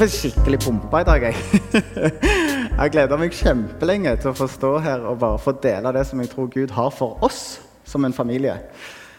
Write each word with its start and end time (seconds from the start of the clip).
Jeg 0.00 0.06
er 0.08 0.12
skikkelig 0.14 0.58
pumpa 0.64 1.02
i 1.02 1.04
dag, 1.04 1.24
jeg. 1.28 1.34
Jeg 2.80 2.92
gleder 2.94 3.18
meg 3.20 3.34
kjempelenge 3.36 4.14
til 4.22 4.30
å 4.30 4.36
få 4.38 4.46
stå 4.48 4.68
her 4.80 5.02
og 5.04 5.18
bare 5.20 5.40
få 5.44 5.52
dele 5.60 5.90
det 5.92 6.06
som 6.08 6.22
jeg 6.22 6.30
tror 6.32 6.46
Gud 6.54 6.70
har 6.72 6.88
for 6.96 7.20
oss 7.26 7.58
som 7.84 8.06
en 8.08 8.16
familie. 8.16 8.54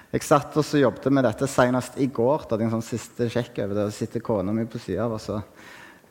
Jeg 0.09 0.25
satt 0.25 0.57
og 0.57 0.71
jobbet 0.73 1.05
med 1.13 1.27
dette 1.27 1.45
senest 1.45 1.99
i 2.01 2.07
går. 2.09 2.47
Da 2.47 2.55
hadde 2.55 2.65
en 2.65 2.73
sånn 2.73 2.87
siste 2.87 3.27
sjekk 3.29 3.59
over 3.61 3.77
det. 3.77 3.83
Og 3.91 3.93
sitter 3.93 4.25
kona 4.25 4.55
mi 4.57 4.65
på 4.65 4.81
sida 4.81 5.05
av, 5.05 5.13
og 5.19 5.21
så 5.21 5.37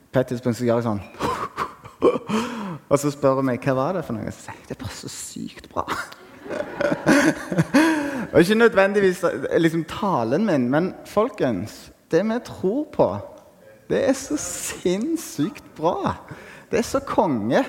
på 0.07 0.23
et 0.23 0.31
tidspunkt 0.31 0.61
så 0.61 0.69
gjør 0.69 0.79
jeg 0.79 0.87
sånn 0.87 1.03
Og 2.93 3.03
så 3.03 3.11
spør 3.11 3.41
hun 3.41 3.51
meg 3.51 3.67
hva 3.67 3.75
var 3.81 3.99
det 3.99 4.05
for 4.07 4.15
noe. 4.15 4.31
Og 4.31 4.39
så 4.39 4.45
sier 4.45 4.61
jeg 4.61 4.69
det 4.71 4.79
er 4.79 4.83
bare 4.85 4.99
så 5.01 5.11
sykt 5.17 5.67
bra. 5.75 5.85
og 8.31 8.39
ikke 8.39 8.61
nødvendigvis 8.63 9.27
liksom 9.67 9.83
talen 9.91 10.47
min, 10.47 10.71
men 10.71 10.93
folkens, 11.11 11.89
det 12.15 12.23
vi 12.31 12.39
tror 12.47 12.87
på 12.95 13.11
det 13.91 14.01
er 14.07 14.15
så 14.15 14.37
sinnssykt 14.39 15.65
bra. 15.75 16.15
Det 16.71 16.79
er 16.79 16.87
så 16.87 17.01
konge. 17.03 17.65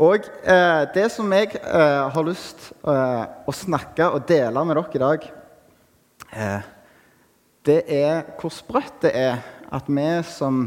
Og 0.00 0.24
eh, 0.48 0.82
det 0.94 1.10
som 1.12 1.32
jeg 1.36 1.52
eh, 1.60 2.04
har 2.14 2.24
lyst 2.24 2.70
eh, 2.80 3.24
å 3.46 3.52
snakke 3.54 4.08
og 4.08 4.24
dele 4.28 4.64
med 4.64 4.78
dere 4.78 4.96
i 4.96 5.02
dag, 5.02 5.26
eh, 6.32 6.70
det 7.68 7.80
er 7.92 8.22
hvor 8.40 8.54
sprøtt 8.54 9.04
det 9.04 9.12
er 9.14 9.42
at 9.72 9.90
vi 9.92 10.08
som 10.26 10.62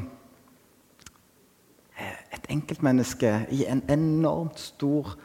eh, 1.97 2.19
et 2.37 2.45
enkeltmenneske 2.53 3.33
i 3.49 3.65
en 3.65 3.81
enormt 3.89 4.61
stor 4.61 5.15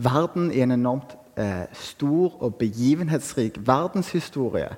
verden, 0.00 0.50
i 0.50 0.64
en 0.64 0.72
enormt 0.74 1.14
eh, 1.36 1.68
stor 1.76 2.40
og 2.40 2.56
begivenhetsrik 2.56 3.60
verdenshistorie, 3.68 4.72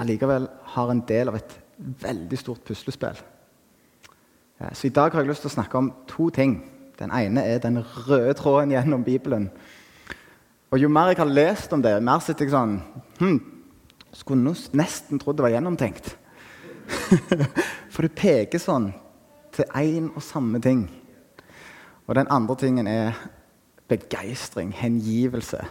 allikevel 0.00 0.48
har 0.74 0.90
en 0.90 1.04
del 1.08 1.28
av 1.28 1.38
et 1.38 1.58
veldig 2.02 2.38
stort 2.38 2.64
puslespill. 2.66 3.18
Så 4.72 4.86
I 4.86 4.94
dag 4.94 5.12
har 5.12 5.22
jeg 5.22 5.32
lyst 5.32 5.42
til 5.42 5.50
å 5.50 5.56
snakke 5.56 5.78
om 5.78 5.90
to 6.10 6.28
ting. 6.30 6.60
Den 6.98 7.10
ene 7.10 7.42
er 7.42 7.58
den 7.62 7.80
røde 7.82 8.34
tråden 8.38 8.74
gjennom 8.74 9.04
Bibelen. 9.04 9.50
Og 10.70 10.80
Jo 10.80 10.88
mer 10.88 11.10
jeg 11.10 11.18
har 11.18 11.28
lest 11.28 11.72
om 11.72 11.82
det, 11.82 11.96
mer 12.02 12.22
sitter 12.24 12.46
jeg 12.46 12.54
sånn 12.54 12.78
hm, 13.18 13.40
Skulle 14.12 14.54
nesten 14.76 15.20
trodd 15.20 15.36
det 15.36 15.44
var 15.44 15.52
gjennomtenkt. 15.54 16.14
For 17.92 18.04
det 18.04 18.16
peker 18.16 18.60
sånn 18.60 18.90
til 19.52 19.68
én 19.76 20.10
og 20.12 20.22
samme 20.24 20.60
ting. 20.64 20.86
Og 22.06 22.16
den 22.16 22.28
andre 22.32 22.56
tingen 22.60 22.88
er 22.88 23.16
begeistring, 23.88 24.72
hengivelse. 24.72 25.64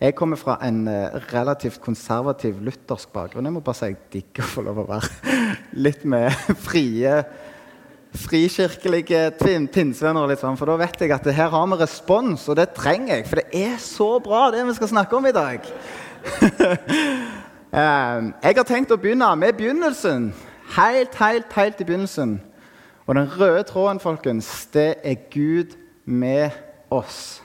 Jeg 0.00 0.14
kommer 0.18 0.38
fra 0.40 0.56
en 0.66 0.86
eh, 0.90 1.16
relativt 1.32 1.80
konservativ 1.82 2.58
luthersk 2.64 3.12
bakgrunn. 3.14 3.46
Jeg 3.46 3.54
må 3.54 3.62
bare 3.64 3.78
si 3.78 3.90
jeg 3.90 3.98
digger 4.12 4.46
å 4.46 4.52
få 4.54 4.64
lov 4.66 4.80
å 4.82 4.86
være 4.88 5.36
litt 5.86 6.04
med 6.08 6.34
frie, 6.66 7.20
frikirkelige 8.26 9.22
pinsevenner. 9.38 10.34
Sånn, 10.40 10.58
for 10.58 10.72
da 10.72 10.78
vet 10.80 11.00
jeg 11.04 11.14
at 11.14 11.30
her 11.36 11.52
har 11.54 11.70
vi 11.70 11.80
respons, 11.80 12.48
og 12.50 12.58
det 12.58 12.72
trenger 12.76 13.16
jeg. 13.16 13.28
For 13.30 13.42
det 13.42 13.64
er 13.66 13.80
så 13.82 14.10
bra, 14.24 14.48
det 14.54 14.66
vi 14.66 14.76
skal 14.78 14.92
snakke 14.96 15.18
om 15.18 15.30
i 15.30 15.36
dag. 15.36 15.72
Eh, 17.76 18.20
jeg 18.40 18.56
har 18.56 18.64
tenkt 18.64 18.92
å 18.94 18.96
begynne 18.96 19.26
med 19.36 19.56
begynnelsen. 19.58 20.30
Helt, 20.78 21.16
helt, 21.18 21.50
helt 21.52 21.80
i 21.82 21.84
begynnelsen. 21.84 22.38
Og 23.04 23.18
den 23.18 23.26
røde 23.28 23.66
tråden, 23.68 24.00
folkens, 24.00 24.48
det 24.72 24.94
er 25.04 25.18
Gud 25.28 25.74
med 26.06 26.54
oss. 26.88 27.42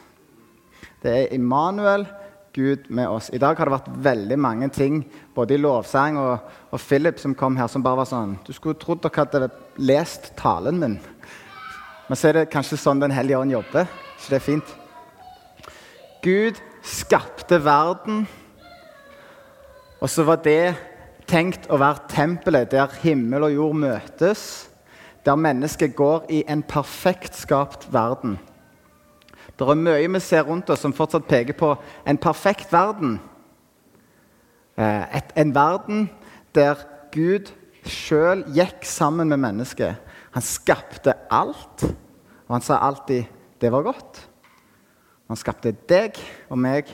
Det 1.02 1.11
er 1.11 1.31
Immanuel, 1.33 2.05
Gud 2.53 2.89
med 2.89 3.07
oss. 3.09 3.30
I 3.33 3.39
dag 3.39 3.57
har 3.57 3.66
det 3.66 3.73
vært 3.73 3.94
veldig 4.05 4.38
mange 4.39 4.67
ting, 4.69 4.99
både 5.33 5.55
i 5.55 5.61
lovsang 5.61 6.17
og, 6.19 6.49
og 6.69 6.81
Philip 6.83 7.19
som 7.19 7.33
kom 7.38 7.55
her, 7.58 7.69
som 7.71 7.83
bare 7.83 8.02
var 8.02 8.09
sånn 8.09 8.35
Du 8.45 8.52
skulle 8.53 8.77
trodd 8.77 9.02
dere 9.05 9.23
hadde 9.23 9.49
lest 9.80 10.33
talen 10.38 10.77
min. 10.81 10.97
Men 12.09 12.19
så 12.19 12.30
er 12.30 12.41
det 12.41 12.52
kanskje 12.52 12.77
sånn 12.77 13.02
Den 13.02 13.16
hellige 13.16 13.39
ånd 13.39 13.55
jobber. 13.55 13.87
Så 14.20 14.33
det 14.33 14.42
er 14.42 14.45
fint. 14.45 14.76
Gud 16.21 16.59
skapte 16.86 17.58
verden, 17.64 18.27
og 20.02 20.09
så 20.09 20.26
var 20.26 20.42
det 20.45 20.76
tenkt 21.30 21.65
å 21.70 21.80
være 21.81 22.09
tempelet 22.11 22.70
der 22.73 22.93
himmel 23.02 23.47
og 23.47 23.55
jord 23.55 23.81
møtes, 23.87 24.45
der 25.26 25.37
mennesket 25.37 25.95
går 25.97 26.30
i 26.33 26.43
en 26.49 26.61
perfekt 26.65 27.37
skapt 27.37 27.87
verden. 27.93 28.37
Det 29.58 29.67
er 29.67 29.78
mye 29.78 30.08
vi 30.14 30.20
ser 30.23 30.48
rundt 30.48 30.70
oss 30.73 30.82
som 30.82 30.94
fortsatt 30.94 31.28
peker 31.30 31.58
på 31.58 31.76
en 32.08 32.17
perfekt 32.17 32.72
verden. 32.73 33.20
Eh, 34.78 35.17
et, 35.17 35.34
en 35.36 35.54
verden 35.56 36.10
der 36.56 36.80
Gud 37.14 37.52
sjøl 37.86 38.45
gikk 38.56 38.86
sammen 38.88 39.30
med 39.32 39.42
mennesket. 39.44 40.00
Han 40.32 40.45
skapte 40.45 41.16
alt, 41.32 41.86
og 42.48 42.56
han 42.56 42.62
sa 42.62 42.80
alltid 42.80 43.26
'det 43.60 43.72
var 43.72 43.84
godt'. 43.84 44.28
Han 45.28 45.38
skapte 45.38 45.76
deg 45.89 46.18
og 46.50 46.58
meg. 46.58 46.86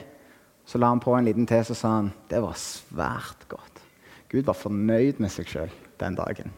Så 0.66 0.78
la 0.78 0.88
han 0.88 1.00
på 1.00 1.16
en 1.16 1.24
liten 1.24 1.46
til 1.46 1.64
så 1.64 1.74
sa 1.74 1.88
han 1.88 2.12
'det 2.28 2.42
var 2.42 2.54
svært 2.54 3.48
godt'. 3.48 3.82
Gud 4.28 4.42
var 4.44 4.54
fornøyd 4.54 5.18
med 5.18 5.30
seg 5.30 5.46
sjøl 5.46 5.70
den 6.00 6.14
dagen. 6.14 6.52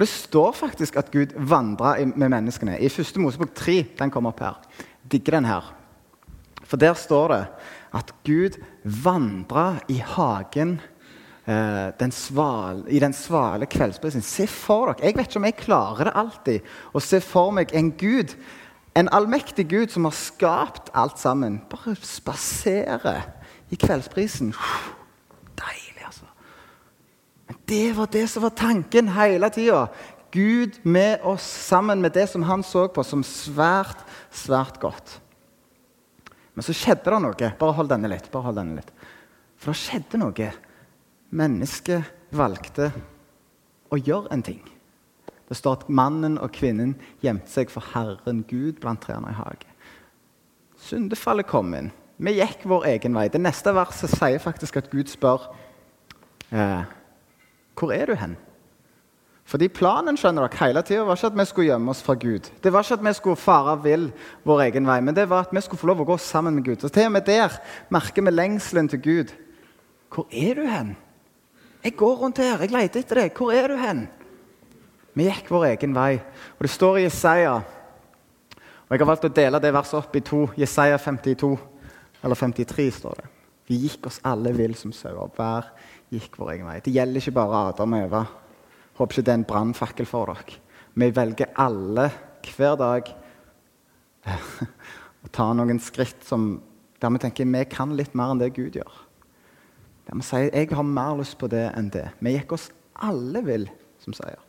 Og 0.00 0.06
Det 0.06 0.14
står 0.14 0.54
faktisk 0.56 0.96
at 0.96 1.10
Gud 1.12 1.34
vandra 1.36 1.98
med 2.16 2.30
menneskene. 2.32 2.78
I 2.80 2.88
1. 2.88 3.18
Mosebok 3.20 3.50
3 3.54 3.82
den 3.98 4.10
kommer 4.10 4.32
opp 4.32 4.38
her. 4.40 4.54
Digger 5.12 5.36
den 5.36 5.44
her. 5.44 5.66
For 6.64 6.80
der 6.80 6.94
står 6.94 7.28
det 7.28 7.42
at 7.92 8.14
Gud 8.24 8.56
vandra 9.04 9.74
i 9.92 9.98
hagen 10.00 10.78
eh, 11.44 11.92
den 12.00 12.12
sval, 12.16 12.86
i 12.88 12.98
den 12.98 13.12
svale 13.12 13.68
kveldsbrisen. 13.68 14.24
Se 14.24 14.46
for 14.46 14.86
dere, 14.86 15.04
Jeg 15.04 15.16
vet 15.18 15.28
ikke 15.28 15.36
om 15.36 15.44
jeg 15.44 15.56
klarer 15.56 16.04
det 16.08 16.16
alltid 16.16 16.60
å 16.94 17.00
se 17.04 17.20
for 17.20 17.52
meg 17.52 17.74
en 17.74 17.92
Gud, 17.92 18.32
en 18.96 19.12
allmektig 19.12 19.68
Gud 19.68 19.92
som 19.92 20.08
har 20.08 20.16
skapt 20.16 20.88
alt 20.94 21.18
sammen, 21.18 21.60
bare 21.68 21.92
spasere 22.00 23.18
i 23.68 23.76
kveldsprisen. 23.76 24.54
Det 27.66 27.92
var 27.96 28.08
det 28.12 28.26
som 28.30 28.42
var 28.42 28.54
tanken 28.56 29.08
hele 29.14 29.50
tida. 29.50 29.88
Gud 30.30 30.78
med 30.86 31.20
oss 31.26 31.42
sammen 31.42 32.00
med 32.00 32.12
det 32.14 32.26
som 32.30 32.42
han 32.46 32.62
så 32.62 32.86
på 32.88 33.02
som 33.04 33.24
svært, 33.26 34.04
svært 34.30 34.78
godt. 34.82 35.16
Men 36.54 36.66
så 36.66 36.74
skjedde 36.76 37.10
det 37.10 37.20
noe. 37.24 37.52
Bare 37.58 37.76
hold 37.78 37.90
denne 37.90 38.10
litt. 38.10 38.30
bare 38.30 38.50
hold 38.50 38.58
denne 38.60 38.78
litt. 38.78 38.92
For 39.58 39.72
det 39.72 39.80
skjedde 39.80 40.20
noe. 40.22 40.50
Mennesket 41.30 42.34
valgte 42.34 42.90
å 43.90 43.98
gjøre 43.98 44.30
en 44.34 44.44
ting. 44.46 44.60
Det 45.50 45.56
står 45.58 45.80
at 45.80 45.88
mannen 45.90 46.38
og 46.38 46.52
kvinnen 46.54 46.94
gjemte 47.24 47.50
seg 47.50 47.72
for 47.72 47.82
Herren 47.94 48.44
Gud 48.46 48.78
blant 48.82 49.02
trærne 49.02 49.32
i 49.32 49.38
hagen. 49.38 49.74
Syndefallet 50.78 51.48
kom 51.50 51.74
inn. 51.74 51.90
Vi 52.22 52.36
gikk 52.36 52.62
vår 52.70 52.86
egen 52.92 53.16
vei. 53.16 53.26
Det 53.32 53.40
neste 53.42 53.72
verset 53.74 54.12
sier 54.14 54.42
faktisk 54.42 54.78
at 54.78 54.90
Gud 54.92 55.10
spør 55.10 55.48
eh, 56.52 56.84
hvor 57.78 57.92
er 57.94 58.10
du 58.10 58.14
hen? 58.18 58.36
Fordi 59.50 59.66
Planen 59.72 60.18
skjønner 60.18 60.46
dere, 60.46 60.58
hele 60.62 60.82
tiden 60.86 61.08
var 61.08 61.18
ikke 61.18 61.30
at 61.32 61.38
vi 61.40 61.46
skulle 61.48 61.70
gjemme 61.72 61.90
oss 61.90 62.02
fra 62.06 62.14
Gud. 62.14 62.50
Det 62.62 62.70
var 62.70 62.84
ikke 62.84 63.00
at 63.00 63.06
vi 63.06 63.12
skulle 63.18 63.40
fare 63.40 63.74
vill 63.82 64.10
vår 64.46 64.62
egen 64.68 64.86
vei, 64.86 65.00
men 65.02 65.16
det 65.16 65.26
var 65.30 65.48
at 65.48 65.54
vi 65.54 65.62
skulle 65.64 65.80
få 65.80 65.90
lov 65.90 66.04
å 66.04 66.10
gå 66.12 66.18
sammen 66.22 66.54
med 66.54 66.68
Gud. 66.68 66.84
Og 66.86 66.92
til 66.94 67.08
og 67.08 67.16
med 67.16 67.26
der 67.26 67.56
merker 67.90 68.22
vi 68.22 68.30
lengselen 68.30 68.88
til 68.92 69.02
Gud. 69.02 69.34
Hvor 70.14 70.28
er 70.30 70.54
du 70.54 70.62
hen? 70.70 70.94
Jeg 71.82 71.96
går 71.96 72.14
rundt 72.20 72.38
her, 72.38 72.62
jeg 72.62 72.70
leter 72.70 73.02
etter 73.02 73.22
deg. 73.24 73.34
Hvor 73.34 73.50
er 73.56 73.72
du 73.72 73.76
hen? 73.80 74.06
Vi 75.18 75.26
gikk 75.26 75.50
vår 75.50 75.72
egen 75.72 75.94
vei. 75.96 76.20
Og 76.58 76.66
det 76.66 76.70
står 76.70 77.00
i 77.00 77.06
Jesaja 77.08 77.58
og 78.90 78.96
Jeg 78.96 79.04
har 79.04 79.06
valgt 79.06 79.24
å 79.28 79.30
dele 79.30 79.58
det 79.62 79.70
verset 79.70 80.00
opp 80.00 80.16
i 80.18 80.20
to. 80.26 80.48
Jesaja 80.58 80.96
52, 80.98 81.52
eller 82.26 82.34
53, 82.34 82.86
står 82.96 83.20
det. 83.20 83.28
Vi 83.70 83.76
gikk 83.84 84.08
oss 84.10 84.16
alle 84.26 84.50
vill 84.50 84.74
som 84.74 84.90
sauer. 84.90 85.30
Hver 85.36 85.68
gikk 86.10 86.38
vår 86.40 86.54
egen 86.54 86.68
vei. 86.68 86.78
Det 86.84 86.94
gjelder 86.94 87.22
ikke 87.22 87.36
bare 87.38 87.62
Adam 87.70 87.94
og 87.96 88.06
Eva. 88.06 88.24
Håper 88.98 89.16
ikke 89.16 89.26
det 89.26 89.32
er 89.32 89.40
en 89.40 89.46
brannfakkel 89.48 90.08
for 90.08 90.32
dere. 90.32 90.58
Vi 91.00 91.10
velger 91.14 91.54
alle 91.60 92.08
hver 92.50 92.74
dag 92.80 93.12
å 95.24 95.30
ta 95.32 95.46
noen 95.54 95.78
skritt 95.82 96.24
som, 96.26 96.52
der 97.00 97.14
vi 97.14 97.22
tenker 97.22 97.48
vi 97.48 97.62
kan 97.70 97.94
litt 97.96 98.16
mer 98.18 98.34
enn 98.34 98.42
det 98.42 98.52
Gud 98.56 98.76
gjør. 98.80 98.98
Der 100.08 100.18
vi 100.18 100.26
sier 100.26 100.50
jeg 100.50 100.72
har 100.74 100.86
mer 100.86 101.20
lyst 101.20 101.38
på 101.40 101.48
det 101.52 101.68
enn 101.70 101.92
det. 101.94 102.08
Vi 102.18 102.34
gikk 102.34 102.56
oss 102.56 102.70
alle 103.00 103.44
vill, 103.46 103.68
som 104.02 104.16
sier. 104.16 104.40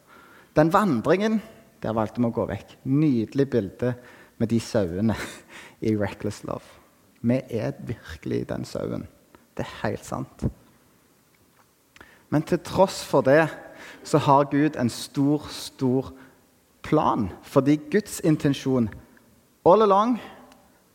Den 0.57 0.71
vandringen, 0.73 1.39
der 1.83 1.95
valgte 1.95 2.19
vi 2.19 2.27
å 2.27 2.35
gå 2.35 2.47
vekk. 2.49 2.75
Nydelig 2.89 3.47
bilde 3.53 3.93
med 4.41 4.49
de 4.51 4.59
sauene 4.59 5.15
i 5.87 5.93
'Reckless 5.95 6.41
Love'. 6.49 6.79
Vi 7.21 7.37
er 7.53 7.77
virkelig 7.85 8.47
den 8.49 8.65
sauen. 8.65 9.05
Det 9.55 9.63
er 9.63 9.77
helt 9.83 10.05
sant. 10.05 10.47
Men 12.31 12.45
til 12.47 12.61
tross 12.63 13.01
for 13.05 13.25
det 13.27 13.45
så 14.07 14.21
har 14.23 14.49
Gud 14.49 14.77
en 14.79 14.89
stor, 14.89 15.45
stor 15.51 16.11
plan. 16.81 17.29
Fordi 17.43 17.77
Guds 17.91 18.21
intensjon 18.23 18.89
all 19.67 19.85
along 19.85 20.15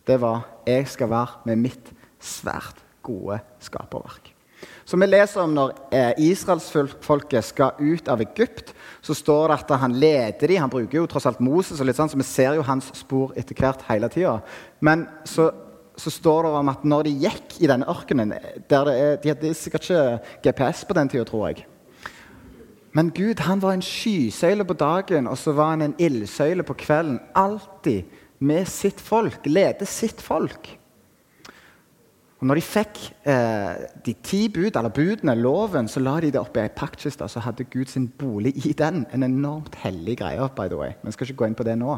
det 0.07 0.21
var 0.23 0.47
jeg 0.67 0.89
skal 0.91 1.11
være 1.11 1.45
med 1.47 1.63
mitt 1.69 1.93
svært 2.23 2.81
gode 3.07 3.39
skaperverk. 3.63 4.33
Så 4.87 4.97
vi 4.97 5.07
leser 5.09 5.43
om 5.43 5.53
når 5.55 5.73
eh, 5.95 6.13
israelsfolket 6.31 7.45
skal 7.45 7.79
ut 7.79 8.09
av 8.09 8.23
Egypt, 8.23 8.73
så 9.05 9.15
står 9.15 9.51
det 9.51 9.59
at 9.59 9.73
han 9.83 9.97
leder 9.99 10.49
dem. 10.49 10.63
Han 10.63 10.73
bruker 10.73 11.01
jo 11.01 11.09
tross 11.11 11.27
alt 11.29 11.43
Moses, 11.43 11.81
og 11.81 11.89
litt 11.89 11.99
sånn, 11.99 12.11
så 12.11 12.19
vi 12.19 12.27
ser 12.27 12.55
jo 12.57 12.65
hans 12.67 12.89
spor 12.97 13.35
etter 13.39 13.59
hvert 13.59 13.83
hele 13.91 14.09
tida. 14.13 14.39
Men 14.81 15.05
så, 15.27 15.51
så, 15.97 16.11
står 16.11 16.43
det 16.47 16.53
om 16.61 16.69
at 16.73 16.85
når 16.85 17.09
de 17.09 17.15
gikk 17.27 17.57
i 17.61 17.71
denne 17.71 17.89
ørkenen 17.89 18.35
der 18.69 18.85
det 18.89 18.95
er, 18.95 19.17
De 19.23 19.33
hadde 19.33 19.55
sikkert 19.55 19.89
ikke 19.89 20.19
GPS 20.45 20.85
på 20.85 20.97
den 20.99 21.09
tida, 21.09 21.25
tror 21.25 21.49
jeg. 21.49 21.67
Men 22.97 23.11
Gud 23.13 23.43
han 23.45 23.61
var 23.61 23.77
en 23.77 23.85
skysøyle 23.85 24.65
på 24.65 24.77
dagen, 24.81 25.27
og 25.29 25.37
så 25.39 25.53
var 25.53 25.75
han 25.75 25.83
en 25.83 25.97
ildsøyle 26.01 26.65
på 26.65 26.79
kvelden. 26.81 27.19
Alltid 27.35 28.05
med 28.39 28.69
sitt 28.69 29.01
folk. 29.01 29.45
Lede 29.47 29.87
sitt 29.87 30.23
folk. 30.25 30.71
Og 32.37 32.49
når 32.49 32.59
de 32.59 32.65
fikk 32.65 32.99
eh, 33.29 33.85
de 34.05 34.13
ti 34.25 34.43
bud, 34.53 34.77
eller 34.77 34.93
budene, 34.93 35.35
loven, 35.41 35.89
så 35.89 36.01
la 36.01 36.19
de 36.21 36.31
det 36.33 36.41
oppi 36.41 36.61
ei 36.61 36.73
paktkiste. 36.73 37.29
Så 37.29 37.41
hadde 37.45 37.65
Gud 37.73 37.89
sin 37.93 38.09
bolig 38.09 38.53
i 38.69 38.75
den. 38.77 39.07
En 39.13 39.25
enormt 39.25 39.77
hellig 39.85 40.19
greie. 40.21 40.49
by 40.57 40.69
the 40.69 40.77
way. 40.77 40.93
Jeg 41.05 41.13
skal 41.13 41.27
ikke 41.27 41.39
gå 41.43 41.51
inn 41.51 41.59
på 41.59 41.65
det 41.65 41.79
nå. 41.81 41.97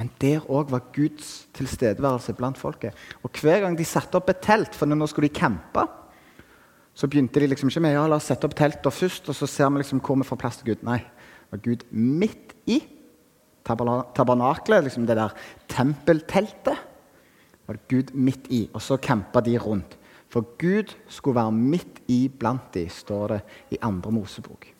Men 0.00 0.08
der 0.16 0.46
òg 0.48 0.70
var 0.72 0.86
Guds 0.96 1.50
tilstedeværelse 1.52 2.32
blant 2.32 2.56
folket. 2.56 2.96
Og 3.20 3.36
Hver 3.36 3.60
gang 3.60 3.74
de 3.76 3.84
satte 3.84 4.16
opp 4.16 4.30
et 4.32 4.40
telt, 4.40 4.72
for 4.72 4.88
nå 4.88 5.06
skulle 5.10 5.28
de 5.28 5.36
campe, 5.36 5.84
så 6.96 7.08
begynte 7.08 7.40
de 7.40 7.50
liksom 7.50 7.68
ikke 7.68 7.82
med 7.84 7.92
ja, 7.92 8.06
la 8.08 8.16
oss 8.16 8.30
sette 8.30 8.48
opp 8.48 8.56
teltet 8.56 8.96
først, 8.96 9.28
og 9.28 9.36
så 9.36 9.46
ser 9.46 9.68
vi 9.68 9.82
liksom 9.82 10.00
hvor 10.00 10.16
vi 10.16 10.26
får 10.26 10.40
plass 10.40 10.56
til 10.60 10.72
Gud. 10.72 10.86
Nei, 10.88 10.98
det 11.04 11.52
var 11.52 11.62
Gud 11.68 11.84
midt 11.92 12.56
i 12.64 12.80
tabernaklet, 13.68 14.88
liksom 14.88 15.04
det 15.04 15.18
der 15.20 15.36
tempelteltet 15.68 16.80
var 17.68 17.76
det 17.76 17.88
Gud 17.92 18.16
midt 18.16 18.48
i, 18.48 18.64
og 18.72 18.80
så 18.82 18.96
campa 18.96 19.44
de 19.44 19.58
rundt. 19.60 19.98
For 20.32 20.48
Gud 20.58 20.96
skulle 21.12 21.42
være 21.42 21.52
midt 21.52 22.00
i 22.08 22.22
blant 22.32 22.72
de, 22.72 22.88
står 22.88 23.34
det 23.34 23.40
i 23.76 23.84
andre 23.84 24.16
Mosebok. 24.16 24.70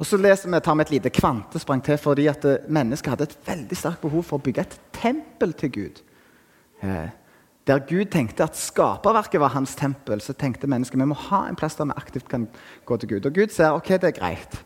Og 0.00 0.08
så 0.08 0.16
leser 0.16 0.48
vi, 0.48 0.60
tar 0.64 0.76
vi 0.78 0.84
et 0.86 0.92
lite 0.94 1.12
kvantesprang 1.12 1.82
til 1.84 1.98
fordi 2.00 2.24
at 2.30 2.44
eh, 2.48 2.62
mennesket 2.72 3.12
hadde 3.12 3.26
et 3.28 3.40
veldig 3.50 3.76
sterkt 3.76 4.00
behov 4.04 4.24
for 4.24 4.40
å 4.40 4.44
bygge 4.44 4.64
et 4.64 4.76
tempel 4.96 5.52
til 5.60 5.72
Gud. 5.74 6.00
Eh, 6.80 7.10
der 7.68 7.82
Gud 7.84 8.08
tenkte 8.10 8.46
at 8.46 8.56
skaperverket 8.56 9.42
var 9.42 9.52
hans 9.52 9.74
tempel, 9.76 10.22
så 10.24 10.32
tenkte 10.32 10.70
mennesket 10.70 10.98
vi 10.98 11.08
må 11.10 11.18
ha 11.28 11.42
en 11.46 11.58
plass 11.58 11.76
der 11.76 11.90
vi 11.90 11.98
aktivt 12.00 12.30
kan 12.32 12.48
gå 12.88 12.96
til 12.96 13.12
Gud. 13.12 13.28
Og 13.28 13.36
Gud 13.36 13.52
sier 13.52 13.76
ok, 13.76 13.92
det 14.00 14.08
er 14.08 14.16
greit. 14.16 14.56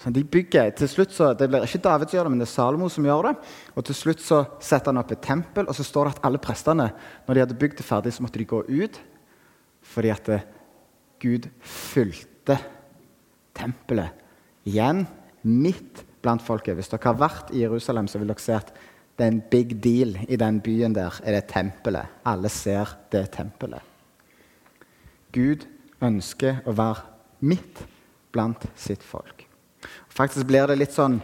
Så 0.00 0.08
de 0.16 0.22
bygger, 0.24 0.70
til 0.72 0.88
slutt 0.88 1.12
så, 1.12 1.34
Det 1.36 1.50
blir 1.50 1.66
ikke 1.66 1.82
David 1.84 2.08
som 2.08 2.16
gjør 2.16 2.24
det, 2.24 2.30
men 2.32 2.40
det 2.40 2.46
er 2.48 2.54
Salomo 2.54 2.88
som 2.88 3.04
gjør 3.04 3.28
det. 3.28 3.34
Og 3.76 3.84
Til 3.84 3.94
slutt 3.98 4.24
så 4.24 4.38
setter 4.64 4.94
han 4.94 5.02
opp 5.02 5.12
et 5.12 5.20
tempel, 5.20 5.68
og 5.68 5.76
så 5.76 5.84
står 5.84 6.08
det 6.08 6.14
at 6.16 6.24
alle 6.24 6.40
prestene 6.40 6.88
når 7.26 7.34
de 7.34 7.42
hadde 7.44 7.58
bygd 7.60 7.76
det 7.76 7.84
ferdig, 7.84 8.14
så 8.16 8.24
måtte 8.24 8.40
de 8.40 8.48
gå 8.48 8.64
ut 8.64 9.00
fordi 9.90 10.10
at 10.12 10.28
eh, 10.28 10.42
Gud 11.20 11.46
fylte 11.64 12.58
tempelet 13.56 14.19
igjen 14.68 15.06
midt 15.42 16.04
blant 16.22 16.44
folket. 16.44 16.76
Hvis 16.76 16.90
dere 16.92 17.10
har 17.10 17.20
vært 17.20 17.52
i 17.54 17.64
Jerusalem, 17.64 18.08
så 18.08 18.20
vil 18.20 18.32
dere 18.32 18.44
se 18.44 18.56
at 18.56 18.72
det 19.20 19.26
er 19.26 19.34
en 19.34 19.42
big 19.52 19.74
deal 19.84 20.14
i 20.28 20.36
den 20.40 20.60
byen 20.64 20.94
der. 20.96 21.20
er 21.24 21.32
det 21.32 21.48
tempelet. 21.52 22.06
Alle 22.24 22.48
ser 22.48 22.96
det 23.12 23.30
tempelet. 23.30 23.82
Gud 25.32 25.66
ønsker 26.00 26.62
å 26.66 26.72
være 26.72 27.04
midt 27.40 27.84
blant 28.32 28.64
sitt 28.76 29.02
folk. 29.02 29.44
Faktisk 30.08 30.46
blir 30.46 30.66
det 30.66 30.78
litt 30.78 30.94
sånn 30.94 31.18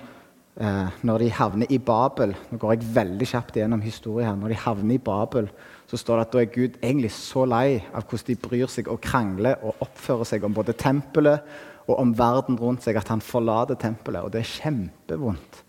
eh, 0.61 0.93
når 1.03 1.25
de 1.25 1.31
havner 1.37 1.73
i 1.73 1.79
Babel 1.79 2.35
Nå 2.51 2.59
går 2.61 2.77
jeg 2.77 2.93
veldig 2.95 3.29
kjapt 3.29 3.57
gjennom 3.57 3.83
historien 3.85 4.29
her. 4.29 4.37
Når 4.37 4.53
de 4.53 4.61
havner 4.67 4.95
i 4.95 5.03
Babel, 5.03 5.49
så 5.89 5.99
står 6.01 6.19
det 6.19 6.27
at 6.27 6.35
da 6.35 6.43
er 6.43 6.53
Gud 6.55 6.79
egentlig 6.83 7.13
så 7.15 7.47
lei 7.49 7.81
av 7.93 8.05
hvordan 8.05 8.29
de 8.29 8.39
bryr 8.49 8.71
seg 8.73 8.93
og 8.93 9.01
krangler 9.05 9.63
og 9.63 9.83
oppfører 9.87 10.29
seg 10.29 10.45
om 10.47 10.55
både 10.57 10.77
tempelet 10.79 11.45
og 11.87 12.01
om 12.03 12.13
verden 12.19 12.59
rundt 12.59 12.83
seg, 12.83 12.99
at 12.99 13.11
han 13.13 13.23
forlater 13.23 13.79
tempelet. 13.79 14.25
Og 14.27 14.33
det 14.35 14.43
er 14.43 14.55
kjempevondt 14.57 15.61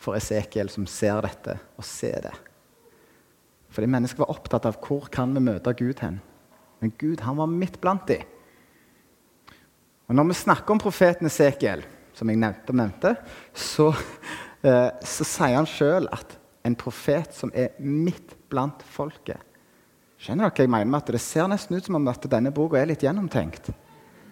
for 0.00 0.16
Esekiel, 0.18 0.68
som 0.72 0.86
ser 0.90 1.22
dette, 1.24 1.56
å 1.80 1.84
se 1.84 2.12
det. 2.26 2.34
Fordi 3.72 3.88
mennesket 3.90 4.20
var 4.20 4.34
opptatt 4.34 4.68
av 4.68 4.76
hvor 4.84 5.08
kan 5.12 5.32
vi 5.34 5.42
møte 5.42 5.72
Gud 5.78 6.02
hen. 6.04 6.20
Men 6.82 6.92
Gud 7.00 7.24
han 7.24 7.40
var 7.40 7.50
midt 7.50 7.80
blant 7.82 8.06
dem. 8.10 8.22
Og 10.04 10.14
Når 10.14 10.28
vi 10.28 10.36
snakker 10.42 10.74
om 10.74 10.82
profeten 10.82 11.26
Esekiel, 11.26 11.82
som 12.14 12.28
jeg 12.30 12.38
nevnte, 12.38 12.76
nevnte 12.76 13.14
så, 13.56 13.88
eh, 14.62 14.90
så 15.00 15.26
sier 15.26 15.56
han 15.56 15.66
sjøl 15.66 16.06
at 16.12 16.36
en 16.64 16.76
profet 16.78 17.32
som 17.34 17.50
er 17.56 17.72
midt 17.80 18.36
blant 18.52 18.84
folket 18.94 19.40
Skjønner 20.24 20.46
dere 20.46 20.54
hva 20.54 20.64
jeg 20.64 20.72
mener 20.72 20.88
med 20.88 21.02
at 21.02 21.10
Det 21.12 21.20
ser 21.20 21.48
nesten 21.50 21.76
ut 21.76 21.84
som 21.84 21.98
om 21.98 22.06
at 22.08 22.28
denne 22.32 22.52
boka 22.54 22.78
er 22.80 22.88
litt 22.88 23.02
gjennomtenkt. 23.04 23.72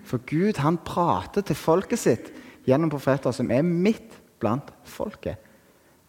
For 0.04 0.22
Gud 0.26 0.58
han 0.62 0.81
prater 0.84 1.44
til 1.46 1.58
folket 1.58 2.00
sitt 2.00 2.32
gjennom 2.66 2.90
profeter 2.93 3.34
som 3.34 3.50
er 3.50 3.64
midt 3.66 4.19
blant 4.43 4.70
folket. 4.88 5.38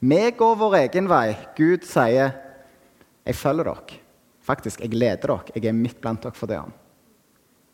Vi 0.04 0.22
går 0.38 0.56
vår 0.60 0.76
egen 0.82 1.08
vei. 1.08 1.36
Gud 1.56 1.86
sier, 1.88 2.34
'Jeg 3.26 3.36
følger 3.36 3.64
dere'. 3.64 4.00
Faktisk, 4.42 4.82
jeg 4.82 4.94
leder 4.94 5.28
dere. 5.28 5.56
Jeg 5.56 5.66
er 5.66 5.72
midt 5.72 6.02
blant 6.02 6.24
dere 6.24 6.36
for 6.36 6.48
det. 6.48 6.60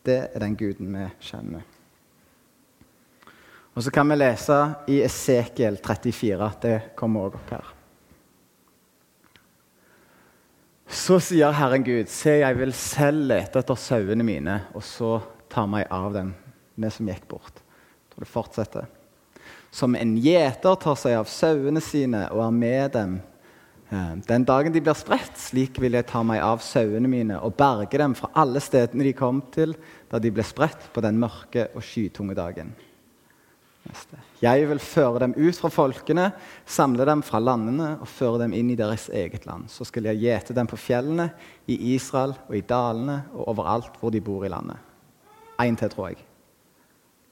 Det 0.06 0.30
er 0.33 0.39
den 0.39 0.56
guden 0.56 0.94
vi 0.94 1.07
kjenner. 1.19 1.62
Og 3.75 3.83
så 3.83 3.92
kan 3.92 4.10
vi 4.10 4.16
lese 4.16 4.75
i 4.88 5.01
Esekiel 5.01 5.77
34. 5.77 6.51
Det 6.62 6.95
kommer 6.95 7.21
òg 7.30 7.36
opp 7.36 7.50
her. 7.50 7.66
Så 10.89 11.19
sier 11.21 11.54
Herren 11.54 11.83
Gud, 11.86 12.10
se, 12.10 12.39
jeg 12.42 12.57
vil 12.57 12.74
selv 12.74 13.27
lete 13.30 13.62
etter 13.62 13.77
sauene 13.77 14.25
mine, 14.25 14.56
og 14.74 14.83
så 14.83 15.19
ta 15.50 15.66
meg 15.69 15.90
av 15.92 16.13
dem, 16.16 16.34
vi 16.80 16.92
som 16.94 17.10
gikk 17.10 17.28
bort. 17.31 17.60
Jeg 17.60 18.13
tror 18.13 18.25
det 18.25 18.31
fortsetter. 18.34 18.88
Som 19.72 19.96
en 19.98 20.16
gjeter 20.18 20.78
tar 20.81 20.98
seg 20.98 21.18
av 21.19 21.30
sauene 21.30 21.81
sine 21.84 22.25
og 22.34 22.42
er 22.48 22.56
med 22.56 22.96
dem. 22.96 23.19
Eh, 23.90 24.12
den 24.25 24.46
dagen 24.46 24.74
de 24.74 24.81
blir 24.81 24.98
spredt, 24.98 25.38
slik 25.38 25.80
vil 25.81 25.98
jeg 25.98 26.07
ta 26.10 26.22
meg 26.25 26.42
av 26.46 26.62
sauene 26.66 27.10
mine 27.10 27.40
og 27.42 27.56
berge 27.57 28.01
dem 28.01 28.16
fra 28.18 28.31
alle 28.38 28.62
stedene 28.62 29.06
de 29.06 29.16
kom 29.18 29.42
til 29.54 29.74
da 30.10 30.22
de 30.22 30.34
ble 30.34 30.46
spredt 30.46 30.92
på 30.94 31.04
den 31.06 31.18
mørke 31.22 31.69
og 31.74 31.86
skytunge 31.86 32.38
dagen. 32.38 32.74
Neste. 33.90 34.19
Jeg 34.44 34.68
vil 34.69 34.81
føre 34.84 35.22
dem 35.24 35.34
ut 35.38 35.57
fra 35.57 35.72
folkene, 35.72 36.28
samle 36.68 37.06
dem 37.07 37.24
fra 37.25 37.40
landene 37.42 37.95
og 38.04 38.10
føre 38.12 38.44
dem 38.44 38.54
inn 38.57 38.69
i 38.74 38.78
deres 38.78 39.07
eget 39.10 39.48
land. 39.48 39.69
Så 39.72 39.88
skal 39.88 40.10
jeg 40.10 40.22
gjete 40.25 40.54
dem 40.57 40.68
på 40.69 40.78
fjellene, 40.78 41.30
i 41.69 41.95
Israel 41.95 42.36
og 42.48 42.57
i 42.57 42.66
dalene 42.66 43.24
og 43.34 43.54
overalt 43.54 43.98
hvor 44.02 44.13
de 44.13 44.22
bor 44.22 44.45
i 44.45 44.52
landet. 44.52 44.89
Én 45.60 45.76
til, 45.76 45.90
tror 45.92 46.07
jeg. 46.07 46.22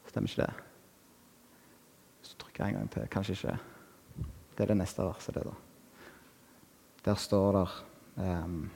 Stemmer 0.08 0.30
ikke 0.30 0.42
det? 0.42 0.54
Så 2.22 2.36
trykker 2.38 2.66
jeg 2.66 2.74
en 2.74 2.80
gang 2.80 2.90
til. 2.92 3.08
Kanskje 3.12 3.38
ikke. 3.38 3.58
Det 4.58 4.66
er 4.66 4.74
det 4.74 4.78
neste 4.78 5.06
verset. 5.06 5.36
det 5.36 5.44
da. 5.46 5.56
Der 7.06 7.16
står 7.16 7.52
det 7.58 7.68
um, 8.18 8.70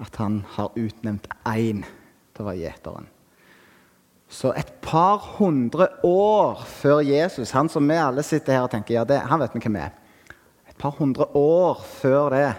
at 0.00 0.16
han 0.16 0.44
har 0.48 0.72
utnevnt 0.76 1.28
én 1.44 1.82
til 2.32 2.44
å 2.44 2.48
være 2.48 2.62
gjeteren. 2.62 3.08
Så 4.32 4.54
et 4.56 4.72
par 4.80 5.20
hundre 5.36 5.90
år 6.08 6.62
før 6.64 7.02
Jesus, 7.04 7.52
han 7.52 7.68
som 7.68 7.88
vi 7.88 7.98
alle 8.00 8.24
sitter 8.24 8.56
her 8.56 8.64
og 8.64 8.72
tenker 8.72 8.94
ja, 8.94 9.04
det, 9.04 9.20
han 9.28 9.40
vet 9.42 9.52
vi 9.54 9.60
hvem 9.60 9.76
er 9.76 9.98
Et 10.68 10.76
par 10.78 10.94
hundre 10.96 11.26
år 11.36 11.82
før 11.84 12.30
det 12.32 12.54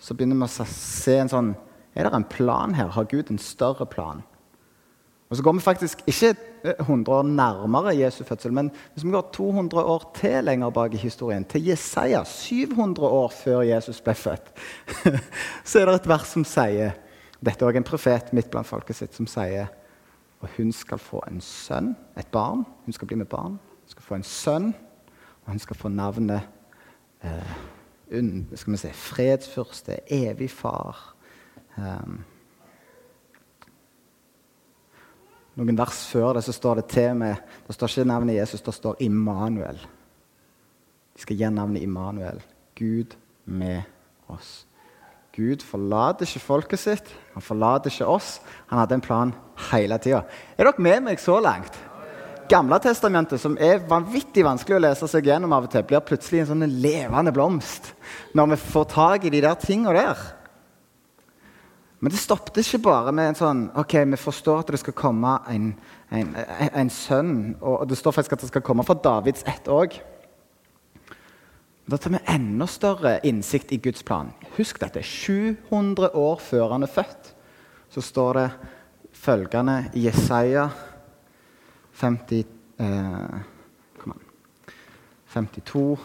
så 0.00 0.14
begynner 0.16 0.38
vi 0.40 0.48
å 0.48 0.64
se 0.72 1.18
en 1.20 1.28
sånn 1.28 1.50
Er 1.94 2.06
det 2.06 2.14
en 2.14 2.24
plan 2.24 2.74
her? 2.74 2.88
Har 2.88 3.04
Gud 3.04 3.30
en 3.30 3.38
større 3.38 3.86
plan? 3.86 4.22
Og 5.30 5.36
Så 5.36 5.42
går 5.42 5.52
vi 5.52 5.60
faktisk 5.60 6.02
ikke 6.06 6.34
100 6.80 7.16
år 7.16 7.22
nærmere 7.22 7.96
Jesu 7.96 8.24
fødsel, 8.24 8.52
men 8.52 8.70
hvis 8.92 9.04
vi 9.04 9.10
går 9.10 9.30
200 9.32 9.84
år 9.84 10.12
til 10.14 10.44
lenger 10.44 10.70
bak 10.70 10.94
i 10.94 10.96
historien, 10.96 11.44
til 11.44 11.64
Jesaja, 11.64 12.24
700 12.24 13.08
år 13.08 13.28
før 13.28 13.60
Jesus 13.60 14.00
ble 14.00 14.14
født, 14.14 14.52
så 15.64 15.80
er 15.80 15.86
det 15.86 15.94
et 15.94 16.08
vers 16.08 16.28
som 16.28 16.44
sier 16.44 16.90
Dette 17.40 17.64
er 17.64 17.68
også 17.70 17.76
en 17.76 17.84
profet 17.84 18.32
midt 18.32 18.50
blant 18.50 18.66
folket 18.66 18.96
sitt 18.96 19.14
som 19.16 19.26
sier 19.26 19.70
og 20.40 20.48
hun 20.56 20.72
skal 20.72 20.98
få 20.98 21.20
en 21.28 21.40
sønn, 21.40 21.96
et 22.18 22.28
barn. 22.32 22.64
Hun 22.84 22.92
skal 22.92 23.08
bli 23.08 23.16
med 23.20 23.28
barn. 23.28 23.58
Hun 23.60 23.92
skal 23.92 24.02
få 24.02 24.14
en 24.14 24.24
sønn, 24.24 24.72
og 25.44 25.52
hun 25.52 25.58
skal 25.58 25.76
få 25.76 25.88
navnet 25.88 26.40
eh, 27.24 27.56
skal 28.54 28.72
vi 28.72 28.80
si, 28.80 28.92
fredsfyrste, 28.92 29.98
evig 30.10 30.50
far. 30.50 31.14
Um, 31.76 32.20
noen 35.60 35.78
vers 35.78 36.02
før 36.10 36.34
det 36.36 36.44
så 36.46 36.54
står 36.56 36.80
det 36.80 36.86
til 36.94 37.14
med 37.20 37.36
Det 37.66 37.76
står 37.76 37.92
ikke 37.92 38.08
navnet 38.08 38.38
Jesus, 38.38 38.62
det 38.64 38.74
står 38.74 39.02
Immanuel. 39.04 39.78
De 41.14 41.22
skal 41.22 41.36
gi 41.36 41.52
navnet 41.52 41.82
Immanuel. 41.84 42.40
Gud 42.78 43.16
med 43.44 43.82
oss. 44.30 44.64
Gud 45.36 45.62
forlater 45.62 46.26
ikke 46.26 46.42
folket 46.42 46.82
sitt, 46.82 47.12
han 47.34 47.44
forlater 47.44 47.92
ikke 47.92 48.08
oss. 48.08 48.40
Han 48.70 48.80
hadde 48.80 48.96
en 48.98 49.04
plan 49.04 49.34
hele 49.70 49.98
tida. 50.02 50.24
Er 50.58 50.66
dere 50.66 50.82
med 50.82 51.06
meg 51.06 51.22
så 51.22 51.38
langt? 51.42 51.76
Gamle 52.50 52.80
testamentet, 52.82 53.38
som 53.38 53.54
er 53.62 53.84
vanvittig 53.86 54.42
vanskelig 54.42 54.80
å 54.80 54.82
lese 54.82 55.06
seg 55.06 55.28
gjennom 55.28 55.52
av 55.54 55.68
og 55.68 55.70
til, 55.70 55.84
blir 55.86 56.02
plutselig 56.02 56.42
en 56.42 56.48
sånn 56.48 56.66
levende 56.82 57.30
blomst 57.34 57.92
når 58.34 58.54
vi 58.54 58.58
får 58.64 58.88
tak 58.90 59.26
i 59.28 59.30
de 59.30 59.42
der 59.44 59.60
tinga 59.60 59.94
der. 59.94 60.24
Men 62.00 62.12
det 62.12 62.20
stoppet 62.20 62.62
ikke 62.62 62.80
bare 62.86 63.12
med 63.12 63.30
en 63.30 63.36
sånn 63.36 63.58
OK, 63.76 63.98
vi 64.08 64.18
forstår 64.20 64.62
at 64.62 64.70
det 64.72 64.80
skal 64.80 64.96
komme 64.96 65.34
en, 65.52 65.74
en, 66.16 66.30
en 66.72 66.92
sønn. 66.92 67.34
Og 67.60 67.84
det 67.90 67.98
står 68.00 68.16
faktisk 68.16 68.38
at 68.38 68.46
det 68.46 68.52
skal 68.54 68.64
komme 68.64 68.86
fra 68.88 68.96
Davids 68.96 69.44
ett 69.48 69.68
òg. 69.68 69.98
Da 71.90 71.98
tar 72.00 72.14
vi 72.14 72.22
enda 72.32 72.68
større 72.70 73.18
innsikt 73.26 73.74
i 73.76 73.80
Guds 73.84 74.04
plan. 74.06 74.32
Husk 74.56 74.80
dette. 74.80 75.02
700 75.04 76.12
år 76.16 76.40
før 76.40 76.72
han 76.76 76.86
er 76.86 76.92
født, 76.92 77.34
så 77.92 78.04
står 78.04 78.38
det 78.38 78.48
følgende 79.20 79.76
i 79.98 80.06
Jesaja 80.06 80.68
50, 82.00 82.44
eh, 82.80 83.40
52, 85.34 85.98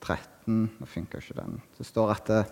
13 0.00 0.35
Nå 0.46 0.86
funker 0.86 1.22
ikke 1.22 1.38
den. 1.40 1.60
Det 1.78 1.86
står 1.86 2.12
at 2.14 2.28
det, 2.30 2.42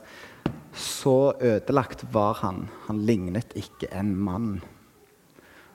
så 0.74 1.34
ødelagt 1.38 2.06
var 2.12 2.40
han. 2.42 2.64
Han 2.88 3.04
lignet 3.06 3.54
ikke 3.54 3.90
en 3.94 4.14
mann. 4.16 4.56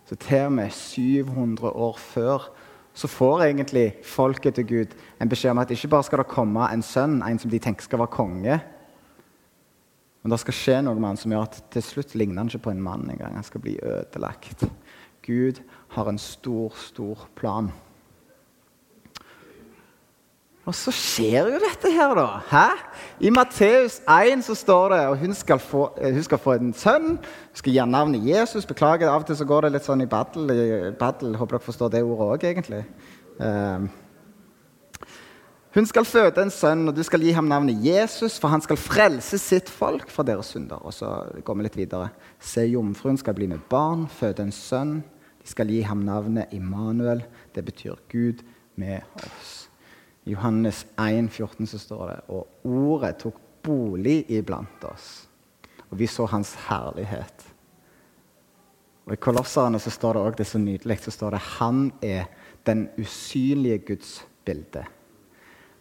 Så 0.09 0.17
til 0.19 0.49
og 0.49 0.57
med 0.57 0.73
700 0.73 1.69
år 1.69 1.97
før 2.01 2.49
så 2.93 3.07
får 3.07 3.45
egentlig 3.45 3.93
folket 4.03 4.57
til 4.57 4.67
Gud 4.67 4.95
en 5.21 5.29
beskjed 5.29 5.53
om 5.53 5.61
at 5.61 5.71
ikke 5.71 5.91
bare 5.93 6.03
skal 6.03 6.19
det 6.23 6.31
komme 6.31 6.65
en 6.67 6.83
sønn, 6.83 7.21
en 7.23 7.39
som 7.39 7.51
de 7.51 7.59
tenker 7.61 7.85
skal 7.85 8.01
være 8.01 8.11
konge, 8.11 8.59
men 10.21 10.33
det 10.33 10.39
skal 10.41 10.55
skje 10.55 10.79
noe 10.83 10.99
med 10.99 11.13
han 11.13 11.19
som 11.19 11.31
gjør 11.33 11.45
at 11.47 11.59
til 11.71 11.85
slutt 11.85 12.15
ligner 12.19 12.41
han 12.41 12.49
ikke 12.51 12.65
på 12.67 12.73
en 12.73 12.83
mann 12.83 13.07
engang. 13.07 13.37
Han 13.39 13.45
skal 13.47 13.63
bli 13.63 13.77
ødelagt. 13.79 14.65
Gud 15.23 15.61
har 15.95 16.09
en 16.11 16.19
stor, 16.19 16.75
stor 16.75 17.23
plan. 17.39 17.71
Og 20.69 20.75
så 20.77 20.91
skjer 20.93 21.47
jo 21.49 21.59
dette 21.63 21.89
her, 21.89 22.11
da. 22.13 22.27
Hæ? 22.45 22.65
I 23.25 23.31
Matteus 23.33 23.95
1 24.05 24.43
så 24.45 24.53
står 24.53 24.91
det 24.93 24.99
og 25.09 25.15
hun 25.17 25.31
skal, 25.33 25.59
få, 25.59 25.87
eh, 25.97 26.13
hun 26.13 26.23
skal 26.23 26.37
få 26.37 26.53
en 26.59 26.73
sønn. 26.77 27.15
Hun 27.17 27.57
skal 27.57 27.73
gi 27.73 27.85
navnet 27.89 28.27
Jesus. 28.27 28.67
Beklager, 28.69 29.09
av 29.09 29.23
og 29.23 29.25
til 29.25 29.39
så 29.39 29.47
går 29.49 29.65
det 29.65 29.71
litt 29.73 29.87
sånn 29.87 30.03
i 30.05 30.09
battle. 30.09 30.53
I 30.53 30.91
battle. 30.99 31.33
Håper 31.39 31.57
dere 31.57 31.65
forstår 31.65 31.89
det 31.95 32.03
ordet 32.05 32.27
òg, 32.27 32.45
egentlig. 32.51 32.83
Um, 33.39 33.87
hun 35.73 35.89
skal 35.89 36.05
føde 36.05 36.43
en 36.43 36.53
sønn, 36.53 36.85
og 36.89 36.93
du 36.97 37.01
skal 37.07 37.25
gi 37.25 37.33
ham 37.33 37.49
navnet 37.49 37.81
Jesus, 37.85 38.37
for 38.37 38.53
han 38.53 38.61
skal 38.61 38.77
frelse 38.77 39.39
sitt 39.41 39.69
folk 39.73 40.09
fra 40.13 40.27
deres 40.27 40.53
synder. 40.53 40.85
Og 40.85 40.93
så 40.93 41.09
går 41.45 41.57
vi 41.57 41.65
litt 41.65 41.79
videre. 41.79 42.11
Se, 42.37 42.67
jomfruen 42.67 43.17
skal 43.17 43.33
bli 43.37 43.49
med 43.49 43.65
barn, 43.69 44.05
føde 44.05 44.45
en 44.45 44.53
sønn. 44.53 44.99
De 45.41 45.49
skal 45.49 45.73
gi 45.73 45.81
ham 45.81 46.05
navnet 46.05 46.53
Immanuel. 46.53 47.25
Det 47.55 47.65
betyr 47.65 47.97
Gud 48.11 48.45
med 48.77 49.01
oss. 49.25 49.68
I 50.29 50.33
Johannes 50.35 50.85
1, 51.01 51.31
14 51.31 51.67
så 51.67 51.79
står 51.81 52.09
det 52.09 52.17
og 52.35 52.67
ordet 52.69 53.15
tok 53.17 53.37
bolig 53.65 54.21
iblant 54.29 54.83
oss, 54.85 55.25
og 55.89 55.97
vi 55.97 56.07
så 56.07 56.27
hans 56.29 56.51
herlighet. 56.67 57.45
Og 59.07 59.15
I 59.15 59.21
Kolosserne 59.25 59.79
så 59.81 59.89
står 59.89 60.13
det 60.15 60.21
òg 60.21 60.37
det 60.37 60.45
er 60.45 60.51
så 60.51 60.61
nydelig 60.61 60.99
så 61.01 61.13
står 61.15 61.33
det 61.33 61.41
han 61.57 61.79
er 62.05 62.27
den 62.69 62.85
usynlige 63.01 63.79
Guds 63.87 64.11
bilde. 64.45 64.83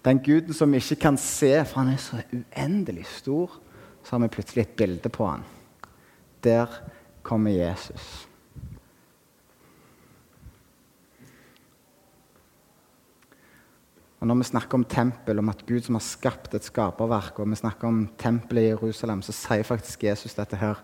Den 0.04 0.22
guden 0.24 0.56
som 0.56 0.72
vi 0.72 0.80
ikke 0.80 1.02
kan 1.02 1.20
se, 1.20 1.52
for 1.68 1.82
han 1.82 1.92
er 1.92 2.00
så 2.00 2.22
uendelig 2.32 3.04
stor, 3.18 3.52
så 4.00 4.16
har 4.16 4.22
vi 4.24 4.32
plutselig 4.32 4.64
et 4.64 4.76
bilde 4.80 5.12
på 5.12 5.28
han. 5.28 5.44
Der 6.40 6.72
kommer 7.22 7.52
Jesus. 7.52 8.27
Og 14.18 14.26
Når 14.26 14.40
vi 14.40 14.48
snakker 14.48 14.74
om 14.74 14.84
tempel, 14.84 15.38
om 15.38 15.48
at 15.48 15.66
Gud 15.66 15.84
som 15.86 15.94
har 15.94 16.02
skapt 16.02 16.54
et 16.54 16.66
skaperverk, 16.66 17.38
og 17.38 17.50
vi 17.50 17.60
snakker 17.60 17.88
om 17.88 18.00
tempelet 18.18 18.66
i 18.66 18.70
Jerusalem, 18.72 19.22
så 19.22 19.32
sier 19.32 19.62
faktisk 19.62 20.02
Jesus 20.08 20.34
dette 20.34 20.58
her. 20.58 20.80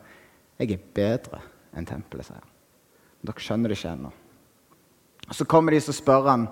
Jeg 0.59 0.71
er 0.71 0.85
bedre 0.95 1.41
enn 1.75 1.89
tempelet, 1.89 2.29
sier 2.29 2.39
han. 2.39 2.53
Dere 3.25 3.43
skjønner 3.43 3.73
det 3.73 3.79
ikke 3.79 3.97
ennå. 3.97 4.13
Så 5.33 5.47
kommer 5.49 5.75
de 5.75 5.81
og 5.83 5.97
spør 5.97 6.29
han, 6.29 6.47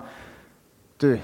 du, 0.98 1.14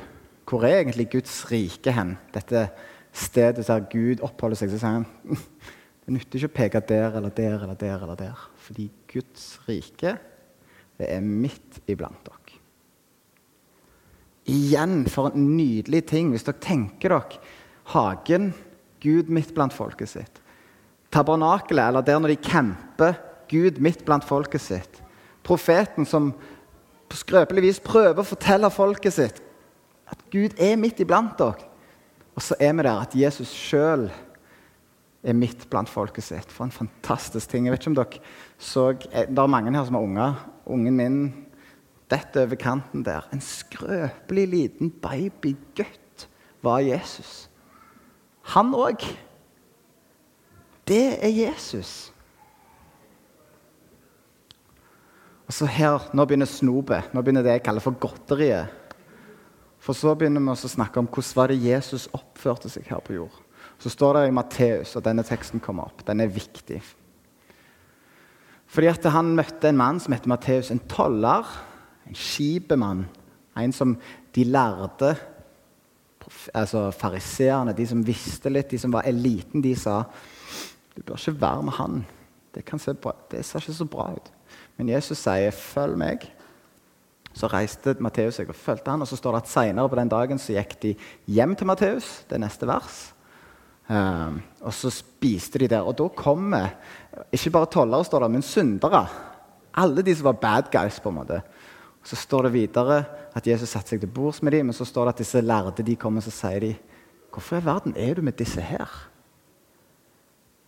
hvor 0.48 0.64
er 0.64 0.82
egentlig 0.82 1.08
Guds 1.10 1.40
rike 1.50 1.92
hen? 1.92 2.16
Dette 2.34 2.68
stedet 3.12 3.66
der 3.66 3.86
Gud 3.90 4.22
oppholder 4.22 4.60
seg. 4.60 4.70
Så 4.70 4.78
sier 4.78 5.00
han 5.00 5.08
det 6.04 6.14
nytter 6.14 6.38
ikke 6.38 6.52
å 6.52 6.58
peke 6.62 6.86
der 6.88 7.18
eller 7.18 7.34
der 7.34 7.64
eller 7.64 7.78
der 7.78 8.04
eller 8.04 8.18
der. 8.20 8.48
Fordi 8.62 8.90
Guds 9.10 9.56
rike, 9.66 10.18
det 10.98 11.10
er 11.10 11.24
midt 11.24 11.82
iblant 11.90 12.22
dere. 12.26 12.37
Igjen, 14.48 15.02
for 15.10 15.30
en 15.30 15.50
nydelig 15.56 16.06
ting. 16.08 16.32
Hvis 16.32 16.46
dere 16.46 16.60
tenker 16.64 17.12
dere 17.12 17.40
hagen, 17.92 18.52
Gud 19.02 19.30
midt 19.32 19.52
blant 19.54 19.74
folket 19.76 20.10
sitt. 20.10 20.40
Tabernakelet, 21.14 21.88
eller 21.88 22.04
der 22.04 22.20
når 22.20 22.34
de 22.34 22.40
camper, 22.48 23.18
Gud 23.48 23.80
midt 23.80 24.04
blant 24.04 24.26
folket 24.26 24.60
sitt. 24.60 25.02
Profeten 25.46 26.08
som 26.08 26.32
på 27.08 27.16
skrøpelig 27.16 27.64
vis 27.64 27.80
prøver 27.80 28.20
å 28.20 28.28
fortelle 28.28 28.68
folket 28.72 29.14
sitt 29.16 29.38
at 30.08 30.20
Gud 30.32 30.56
er 30.60 30.76
midt 30.80 31.00
iblant 31.04 31.36
dere. 31.40 31.68
Og 32.36 32.44
så 32.44 32.56
er 32.60 32.74
vi 32.76 32.84
der 32.86 33.02
at 33.02 33.16
Jesus 33.18 33.50
sjøl 33.56 34.06
er 35.26 35.36
midt 35.36 35.66
blant 35.70 35.90
folket 35.90 36.24
sitt. 36.24 36.52
For 36.52 36.64
en 36.64 36.74
fantastisk 36.74 37.50
ting. 37.50 37.66
Jeg 37.66 37.74
vet 37.74 37.82
ikke 37.82 37.92
om 37.92 37.98
dere 37.98 38.22
så, 38.58 38.92
Det 38.92 39.26
er 39.26 39.50
mange 39.50 39.74
her 39.74 39.84
som 39.84 39.98
har 39.98 40.06
unger. 40.06 40.34
Ungen 40.66 40.96
min 40.96 41.18
detter 42.10 42.46
over 42.46 42.58
kanten 42.60 43.04
der. 43.06 43.26
En 43.32 43.42
skrøpelig 43.44 44.46
liten 44.48 44.90
babygutt 44.90 46.28
var 46.64 46.82
Jesus. 46.84 47.48
Han 48.54 48.72
òg. 48.76 49.04
Det 50.88 51.18
er 51.20 51.28
Jesus. 51.28 52.12
Og 55.48 55.54
så 55.56 55.68
her, 55.68 56.10
Nå 56.12 56.24
begynner 56.28 56.48
snopet. 56.48 57.12
Nå 57.12 57.22
begynner 57.22 57.44
det 57.44 57.58
jeg 57.58 57.64
kaller 57.64 57.84
for 57.84 57.96
godteriet. 58.00 58.72
For 59.80 59.96
så 59.96 60.14
begynner 60.18 60.42
vi 60.42 60.52
å 60.52 60.68
snakke 60.68 61.00
om 61.00 61.08
hvordan 61.08 61.36
var 61.36 61.52
det 61.52 61.62
Jesus 61.62 62.08
oppførte 62.16 62.68
seg 62.72 62.88
her 62.90 63.00
på 63.04 63.16
jord. 63.16 63.36
Så 63.78 63.92
står 63.92 64.16
det 64.16 64.22
i 64.28 64.34
Matteus, 64.34 64.96
og 64.98 65.04
denne 65.06 65.22
teksten 65.24 65.62
kommer 65.62 65.88
opp. 65.88 66.02
Den 66.06 66.20
er 66.20 66.32
viktig. 66.32 66.80
Fordi 68.68 68.90
at 68.90 69.04
Han 69.14 69.36
møtte 69.38 69.70
en 69.70 69.78
mann 69.78 70.00
som 70.00 70.12
heter 70.12 70.28
Matteus, 70.28 70.70
en 70.70 70.82
toller 70.90 71.46
en 72.08 72.16
skipemann. 72.16 73.06
En 73.58 73.72
som 73.72 73.96
de 74.34 74.44
lærde, 74.44 75.16
altså 76.54 76.90
fariseerne, 76.94 77.74
de 77.76 77.86
som 77.86 78.06
visste 78.06 78.50
litt, 78.52 78.70
de 78.70 78.78
som 78.78 78.92
var 78.92 79.08
eliten, 79.08 79.62
de 79.64 79.74
sa 79.76 80.02
du 80.98 81.02
bør 81.06 81.18
ikke 81.20 81.40
være 81.40 81.62
med 81.62 81.72
han. 81.72 82.00
Det, 82.54 82.64
se 82.80 82.94
bra, 82.94 83.12
det 83.30 83.44
ser 83.46 83.62
ikke 83.62 83.76
så 83.76 83.84
bra 83.86 84.08
ut. 84.16 84.32
Men 84.76 84.88
Jesus 84.88 85.18
sier 85.18 85.50
'følg 85.50 85.94
meg'. 85.96 86.26
Så 87.34 87.46
reiste 87.46 87.94
Matteus 88.00 88.34
seg 88.34 88.48
og 88.48 88.54
fulgte 88.54 88.90
han, 88.90 89.02
og 89.02 89.08
så 89.08 89.16
står 89.16 89.32
det 89.32 89.42
at 89.42 89.48
Senere 89.48 89.88
på 89.88 89.96
den 89.96 90.08
dagen 90.08 90.38
så 90.38 90.52
gikk 90.52 90.82
de 90.82 90.94
hjem 91.26 91.54
til 91.56 91.66
Matteus. 91.66 92.24
Det 92.30 92.40
neste 92.40 92.66
vers. 92.66 93.14
Um, 93.88 94.42
og 94.60 94.74
så 94.74 94.90
spiste 94.90 95.58
de 95.58 95.68
der. 95.68 95.80
Og 95.80 95.98
da 95.98 96.08
kommer 96.08 96.74
ikke 97.32 97.50
bare 97.50 97.66
tollere, 97.66 98.04
står 98.04 98.20
det, 98.20 98.30
men 98.30 98.42
syndere. 98.42 99.06
Alle 99.74 100.02
de 100.02 100.14
som 100.16 100.24
var 100.24 100.32
bad 100.32 100.72
guys. 100.72 101.00
på 101.00 101.08
en 101.08 101.14
måte. 101.14 101.42
Så 102.04 102.16
står 102.16 102.48
det 102.48 102.52
videre 102.52 103.04
at 103.36 103.46
Jesus 103.46 103.68
satte 103.68 103.94
seg 103.94 104.00
til 104.00 104.10
bords 104.10 104.42
med 104.42 104.52
dem, 104.52 104.66
men 104.66 104.76
så 104.76 104.84
står 104.84 105.08
det 105.08 105.14
at 105.14 105.22
disse 105.24 105.40
lærde 105.40 105.84
de 105.84 105.96
kommer 105.96 106.24
og 106.24 106.32
sier 106.32 106.60
de, 106.60 106.76
'Hvorfor 107.28 107.56
i 107.56 107.64
verden 107.64 107.94
er 107.96 108.14
du 108.14 108.22
med 108.22 108.32
disse 108.32 108.60
her?' 108.60 109.08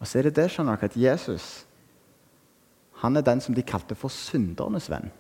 Og 0.01 0.07
så 0.07 0.19
er 0.19 0.23
det 0.23 0.37
det 0.37 0.51
skjønner 0.51 0.77
dere, 0.77 0.85
at 0.85 0.97
Jesus 0.97 1.67
han 3.01 3.17
er 3.17 3.25
den 3.25 3.41
som 3.41 3.55
de 3.55 3.65
kalte 3.65 3.97
for 3.97 4.13
syndernes 4.13 4.91
venn. 4.91 5.11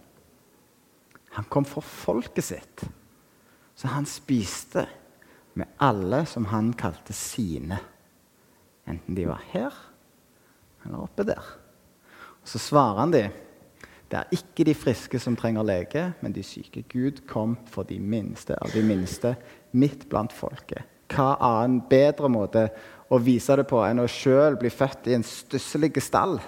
Han 1.36 1.46
kom 1.48 1.64
for 1.64 1.80
folket 1.80 2.44
sitt. 2.44 2.84
Så 3.74 3.88
han 3.88 4.08
spiste 4.08 4.84
med 5.56 5.66
alle 5.80 6.26
som 6.28 6.44
han 6.50 6.74
kalte 6.76 7.16
sine. 7.16 7.78
Enten 8.88 9.16
de 9.16 9.24
var 9.28 9.40
her 9.52 9.72
eller 10.84 11.06
oppe 11.06 11.24
der. 11.24 11.40
Og 12.42 12.48
Så 12.48 12.58
svarer 12.58 13.00
han 13.00 13.12
dem 13.12 13.32
det 14.10 14.18
er 14.18 14.32
ikke 14.34 14.64
de 14.66 14.74
friske 14.74 15.18
som 15.22 15.36
trenger 15.38 15.62
lege, 15.62 16.04
men 16.20 16.32
de 16.34 16.42
syke. 16.42 16.82
Gud 16.90 17.22
kom 17.30 17.54
for 17.70 17.86
de 17.86 18.00
minste 18.02 18.56
av 18.58 18.72
de 18.74 18.82
minste 18.82 19.36
midt 19.70 20.08
blant 20.10 20.34
folket. 20.34 20.82
Hva 21.10 21.36
annen 21.42 21.80
bedre 21.90 22.30
måte 22.30 22.68
å 23.10 23.18
vise 23.22 23.54
det 23.58 23.68
på 23.70 23.78
enn 23.86 24.02
å 24.02 24.08
sjøl 24.10 24.58
bli 24.58 24.70
født 24.70 25.10
i 25.10 25.14
en 25.14 25.26
stusslig 25.26 25.92
stall? 26.02 26.40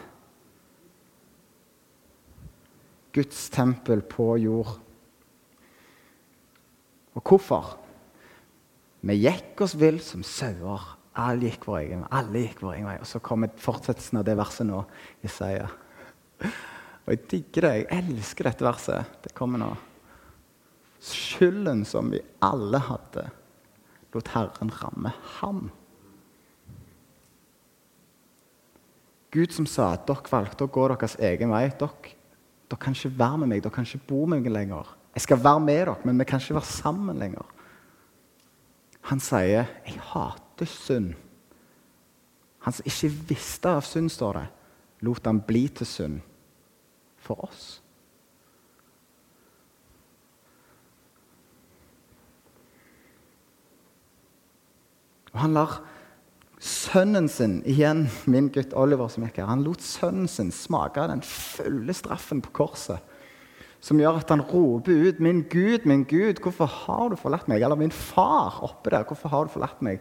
Guds 3.15 3.47
tempel 3.53 4.03
på 4.11 4.33
jord. 4.43 4.75
Og 7.13 7.23
hvorfor? 7.23 7.77
Vi 9.03 9.19
gikk 9.21 9.63
oss 9.63 9.77
vill 9.79 10.01
som 10.03 10.23
sauer. 10.27 10.97
Alle 11.15 11.51
gikk 11.51 11.67
vår 11.69 11.81
egen 11.83 12.05
vei. 12.05 12.13
Alle 12.19 12.45
gikk 12.47 12.63
vår 12.65 12.77
egen 12.79 12.89
vei. 12.89 13.01
Og 13.03 13.11
så 13.11 13.21
kommer 13.23 13.53
fortsettelsen 13.61 14.23
av 14.23 14.27
det 14.27 14.39
verset 14.39 14.67
nå. 14.67 14.83
Jesaja. 15.23 15.69
Og 17.03 17.15
jeg 17.15 17.23
digger 17.31 17.67
det. 17.67 17.73
Jeg 17.81 18.05
elsker 18.05 18.49
dette 18.49 18.67
verset. 18.67 19.15
Det 19.25 19.35
kommer 19.37 19.63
nå. 19.63 19.71
Skylden 21.03 21.83
som 21.89 22.13
vi 22.13 22.21
alle 22.45 22.79
hadde, 22.87 23.27
lot 24.15 24.29
Herren 24.37 24.71
ramme 24.79 25.11
ham. 25.41 25.65
Gud 29.33 29.55
som 29.57 29.67
sa 29.67 29.95
at 29.97 30.07
dere 30.07 30.31
valgte 30.31 30.69
å 30.69 30.71
gå 30.71 30.87
deres 30.93 31.17
egen 31.19 31.51
vei. 31.51 31.65
Dere, 31.81 32.15
dere 32.71 32.83
kan 32.85 32.95
ikke 32.95 33.17
være 33.19 33.43
med 33.43 33.51
meg, 33.51 33.65
dere 33.65 33.75
kan 33.75 33.89
ikke 33.89 34.07
bo 34.13 34.23
med 34.29 34.45
meg 34.45 34.55
lenger. 34.55 34.95
Jeg 35.17 35.27
skal 35.27 35.43
være 35.43 35.67
med 35.67 35.81
dere, 35.81 35.99
men 36.07 36.23
vi 36.23 36.29
kan 36.29 36.43
ikke 36.45 36.61
være 36.61 36.71
sammen 36.71 37.19
lenger. 37.19 37.51
Han 39.11 39.19
sier, 39.19 39.67
'Jeg 39.85 39.99
hater 39.99 40.67
synd'. 40.67 41.15
Han 42.61 42.73
som 42.73 42.87
ikke 42.87 43.09
visste 43.29 43.69
av 43.69 43.83
synd, 43.83 44.11
står 44.11 44.33
det, 44.33 44.47
lot 45.01 45.27
han 45.27 45.41
bli 45.41 45.67
til 45.69 45.87
synd 45.87 46.21
for 47.23 47.43
oss. 47.47 47.79
Og 55.33 55.41
han 55.41 55.57
lar 55.57 55.79
sønnen 56.63 57.29
sin 57.33 57.61
igjen, 57.69 58.05
min 58.31 58.51
gutt 58.53 58.75
Oliver 58.79 59.09
som 59.11 59.25
gikk 59.25 59.41
her, 59.41 59.49
han 59.51 59.65
lot 59.65 59.83
sønnen 59.83 60.29
sin 60.31 60.53
smake 60.55 61.09
den 61.11 61.25
fulle 61.27 61.97
straffen 61.97 62.43
på 62.45 62.53
korset. 62.63 63.01
Som 63.83 63.99
gjør 63.99 64.21
at 64.21 64.31
han 64.31 64.45
roper 64.47 65.09
ut 65.09 65.19
'Min 65.19 65.43
Gud, 65.51 65.87
min 65.87 66.05
Gud, 66.05 66.39
hvorfor 66.39 66.67
har 66.67 67.09
du 67.09 67.17
forlatt 67.17 67.49
meg?' 67.49 67.63
Eller 67.63 67.77
'Min 67.77 67.91
far 67.91 68.63
oppe 68.63 68.91
der, 68.91 69.03
hvorfor 69.03 69.29
har 69.29 69.45
du 69.45 69.51
forlatt 69.51 69.83
meg?' 69.83 70.01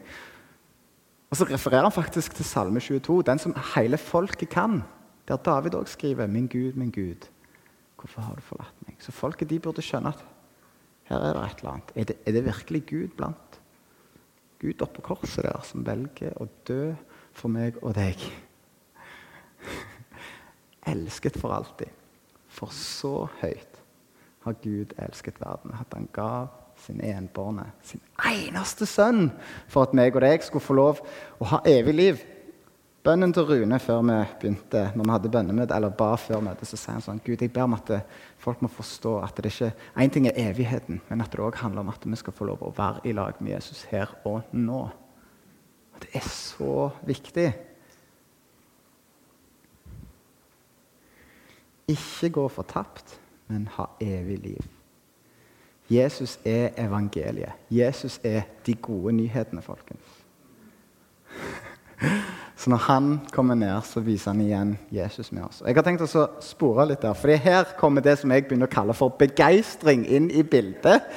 Og 1.31 1.37
Så 1.37 1.45
refererer 1.45 1.83
han 1.83 1.91
faktisk 1.91 2.33
til 2.35 2.45
Salme 2.45 2.79
22, 2.79 3.23
den 3.23 3.39
som 3.39 3.55
hele 3.75 3.97
folket 3.97 4.49
kan. 4.49 4.83
Der 5.31 5.39
David 5.39 5.77
òg 5.79 5.87
skriver 5.87 6.27
'Min 6.27 6.47
Gud, 6.47 6.73
min 6.75 6.91
Gud, 6.91 7.29
hvorfor 7.95 8.21
har 8.21 8.35
du 8.35 8.41
forlatt 8.41 8.75
meg?' 8.87 8.99
Så 8.99 9.11
folket 9.11 9.49
de 9.49 9.59
burde 9.59 9.81
skjønne 9.81 10.11
at 10.11 10.25
her 11.07 11.17
er 11.17 11.33
det 11.33 11.43
et 11.43 11.59
eller 11.59 11.71
annet. 11.71 11.91
Er 11.95 12.03
det, 12.03 12.15
er 12.25 12.31
det 12.31 12.45
virkelig 12.45 12.85
Gud 12.85 13.07
blant 13.17 13.61
Gud 14.59 14.81
oppå 14.81 15.01
korset 15.01 15.43
der, 15.43 15.61
som 15.63 15.85
velger 15.85 16.35
å 16.37 16.47
dø 16.67 16.93
for 17.33 17.49
meg 17.49 17.79
og 17.81 17.95
deg. 17.95 18.19
Elsket 20.91 21.39
for 21.39 21.55
alltid. 21.55 21.89
For 22.51 22.67
så 22.75 23.29
høyt 23.41 23.79
har 24.43 24.57
Gud 24.61 24.93
elsket 24.97 25.39
verden, 25.41 25.71
at 25.79 25.93
han 25.93 26.07
gav 26.13 26.47
sin 26.81 27.01
enbårne, 27.01 27.71
sin 27.85 28.01
eneste 28.25 28.85
sønn, 28.89 29.29
for 29.69 29.85
at 29.85 29.93
meg 29.97 30.15
og 30.17 30.25
deg 30.25 30.43
skulle 30.43 30.65
få 30.65 30.77
lov 30.77 31.01
å 31.39 31.49
ha 31.53 31.61
evig 31.69 31.93
liv. 31.95 32.23
Bønnen 33.01 33.31
til 33.33 33.47
Rune 33.49 33.79
før 33.81 34.03
vi 34.05 34.15
begynte, 34.41 34.81
når 34.95 35.03
vi 35.07 35.11
hadde 35.15 35.29
bønnemøte, 35.33 35.73
eller 35.73 35.89
ba 35.97 36.11
før 36.21 36.43
møtet, 36.45 36.69
så 36.69 36.77
sier 36.77 36.93
han 36.93 37.01
sånn 37.01 37.21
Gud, 37.25 37.41
jeg 37.41 37.49
ber 37.53 37.65
om 37.65 37.73
at 37.73 37.89
folk 38.37 38.61
må 38.61 38.69
forstå 38.69 39.15
at 39.23 39.39
det 39.41 39.49
ikke 39.49 39.71
én 39.97 40.11
ting 40.13 40.27
er 40.29 40.37
evigheten, 40.37 40.99
men 41.09 41.23
at 41.23 41.33
det 41.33 41.41
òg 41.41 41.57
handler 41.63 41.81
om 41.81 41.89
at 41.89 42.05
vi 42.05 42.19
skal 42.19 42.35
få 42.37 42.45
lov 42.51 42.61
å 42.61 42.73
være 42.77 43.01
i 43.09 43.15
lag 43.17 43.39
med 43.41 43.55
Jesus 43.55 43.87
her 43.89 44.13
og 44.29 44.53
nå. 44.53 44.83
Det 46.01 46.11
er 46.13 46.27
så 46.29 46.91
viktig. 47.09 47.47
Ikke 51.89 52.29
gå 52.37 52.45
fortapt, 52.53 53.17
men 53.49 53.65
ha 53.79 53.87
evig 54.01 54.37
liv. 54.45 54.69
Jesus 55.89 56.37
er 56.45 56.69
evangeliet. 56.77 57.57
Jesus 57.69 58.19
er 58.23 58.45
de 58.65 58.77
gode 58.77 59.17
nyhetene, 59.17 59.65
folkens. 59.65 60.21
Så 62.61 62.69
når 62.69 62.77
han 62.77 63.05
kommer 63.33 63.55
ned, 63.57 63.81
så 63.89 64.03
viser 64.05 64.35
han 64.35 64.41
igjen 64.43 64.75
Jesus 64.93 65.31
med 65.33 65.47
oss. 65.47 65.63
Jeg 65.65 65.73
har 65.73 65.85
tenkt 65.85 66.03
å 66.05 66.25
spore 66.45 66.85
litt 66.91 67.01
der, 67.01 67.15
for 67.17 67.33
her 67.33 67.71
kommer 67.79 68.05
det 68.05 68.19
som 68.21 68.29
jeg 68.29 68.45
begynner 68.45 68.69
å 68.69 68.73
kalle 68.75 68.93
for 68.93 69.15
begeistring 69.17 70.03
inn 70.05 70.27
i 70.29 70.43
bildet. 70.45 71.07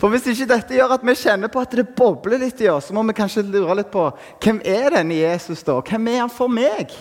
For 0.00 0.08
Hvis 0.08 0.30
ikke 0.32 0.48
dette 0.54 0.78
gjør 0.78 0.96
at 0.96 1.04
vi 1.04 1.16
kjenner 1.20 1.52
på 1.52 1.60
at 1.60 1.76
det 1.76 1.90
bobler 1.92 2.40
litt 2.40 2.64
i 2.64 2.70
oss, 2.72 2.88
så 2.88 2.96
må 2.96 3.04
vi 3.10 3.18
kanskje 3.20 3.44
lure 3.44 3.76
litt 3.82 3.92
på 3.92 4.06
hvem 4.40 4.62
er 4.64 4.96
denne 4.96 5.20
Jesus 5.20 5.60
da? 5.68 5.76
Hvem 5.84 6.08
er 6.14 6.20
han 6.22 6.32
for 6.32 6.48
meg? 6.48 6.96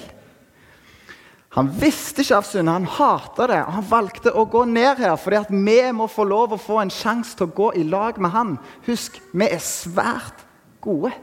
Han 1.55 1.71
visste 1.79 2.25
ikke 2.25 2.41
av 2.41 2.47
synd, 2.49 2.75
han 2.75 2.93
hata 2.99 3.47
det. 3.47 3.63
og 3.63 3.75
Han 3.77 3.91
valgte 3.95 4.35
å 4.35 4.43
gå 4.51 4.65
ned 4.67 4.99
her 4.99 5.15
fordi 5.15 5.45
at 5.45 5.51
vi 5.53 5.81
må 5.95 6.11
få 6.11 6.27
lov 6.27 6.57
å 6.57 6.59
få 6.59 6.81
en 6.81 6.91
sjanse 6.91 7.37
til 7.39 7.47
å 7.47 7.55
gå 7.55 7.75
i 7.79 7.87
lag 7.87 8.19
med 8.19 8.35
han. 8.35 8.57
Husk, 8.87 9.21
vi 9.31 9.47
er 9.47 9.63
svært 9.63 10.43
gode. 10.83 11.13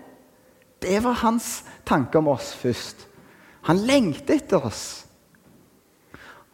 Det 0.80 0.98
var 1.04 1.20
hans 1.22 1.60
tanke 1.84 2.18
om 2.18 2.30
oss 2.32 2.54
først. 2.56 3.06
Han 3.68 3.82
lengter 3.84 4.38
etter 4.40 4.64
oss. 4.64 5.04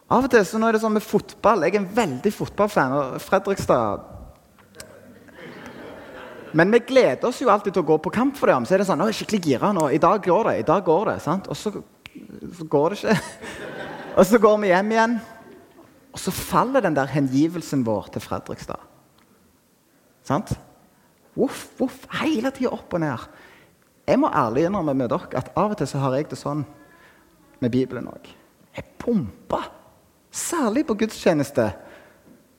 Av 0.07 0.23
og 0.23 0.31
til 0.31 0.43
så 0.47 0.59
nå 0.59 0.67
er 0.69 0.77
det 0.77 0.83
sånn 0.83 0.95
med 0.95 1.03
fotball 1.03 1.65
Jeg 1.65 1.73
er 1.73 1.81
en 1.81 1.89
veldig 1.95 2.31
fotballfan. 2.31 2.93
og 2.95 3.17
Fredrikstad 3.19 4.05
Men 6.55 6.71
vi 6.71 6.79
gleder 6.79 7.27
oss 7.27 7.41
jo 7.41 7.49
alltid 7.51 7.75
til 7.75 7.83
å 7.83 7.89
gå 7.89 7.97
på 8.05 8.13
kamp 8.15 8.37
for 8.39 8.47
dem. 8.47 8.63
Så 8.65 8.75
er 8.75 8.81
det 8.81 8.87
sånn, 8.87 8.99
nå 8.99 9.07
er 9.07 9.11
jeg 9.11 9.19
skikkelig 9.21 9.43
gira 9.43 9.73
nå. 9.75 9.89
I 9.91 9.99
dag 10.01 10.23
går 10.23 10.51
det. 10.51 10.59
i 10.59 10.67
dag 10.67 10.83
går 10.83 11.11
det, 11.11 11.17
sant? 11.23 11.49
Og 11.51 11.59
så, 11.59 11.73
så 12.57 12.67
går 12.71 12.95
det 12.95 13.01
ikke. 13.01 13.17
Og 14.17 14.25
så 14.25 14.39
går 14.41 14.55
vi 14.63 14.71
hjem 14.71 14.93
igjen. 14.95 15.17
Og 16.15 16.21
så 16.23 16.31
faller 16.33 16.81
den 16.81 16.95
der 16.97 17.11
hengivelsen 17.11 17.83
vår 17.85 18.07
til 18.15 18.23
Fredrikstad. 18.23 18.81
Sant? 20.25 20.55
Voff, 21.37 21.67
voff, 21.77 22.07
hele 22.23 22.49
tida 22.55 22.71
opp 22.73 22.95
og 22.97 23.03
ned. 23.03 23.27
Jeg 24.07 24.19
må 24.19 24.29
ærlig 24.31 24.65
innrømme 24.67 24.93
med 24.95 25.11
dere 25.11 25.39
at 25.39 25.49
av 25.55 25.73
og 25.73 25.79
til 25.79 25.89
så 25.89 25.99
har 25.99 26.15
jeg 26.15 26.29
det 26.31 26.39
sånn 26.39 26.63
med 27.59 27.73
Bibelen 27.73 28.07
òg. 28.07 28.29
Jeg 28.77 28.85
pumper. 29.01 29.67
Særlig 30.31 30.85
på 30.87 30.95
gudstjeneste. 31.01 31.71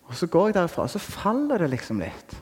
Og 0.09 0.15
så 0.19 0.27
går 0.27 0.49
jeg 0.49 0.59
derifra, 0.59 0.85
og 0.85 0.93
så 0.93 1.01
faller 1.01 1.63
det 1.63 1.71
liksom 1.71 2.01
litt. 2.03 2.37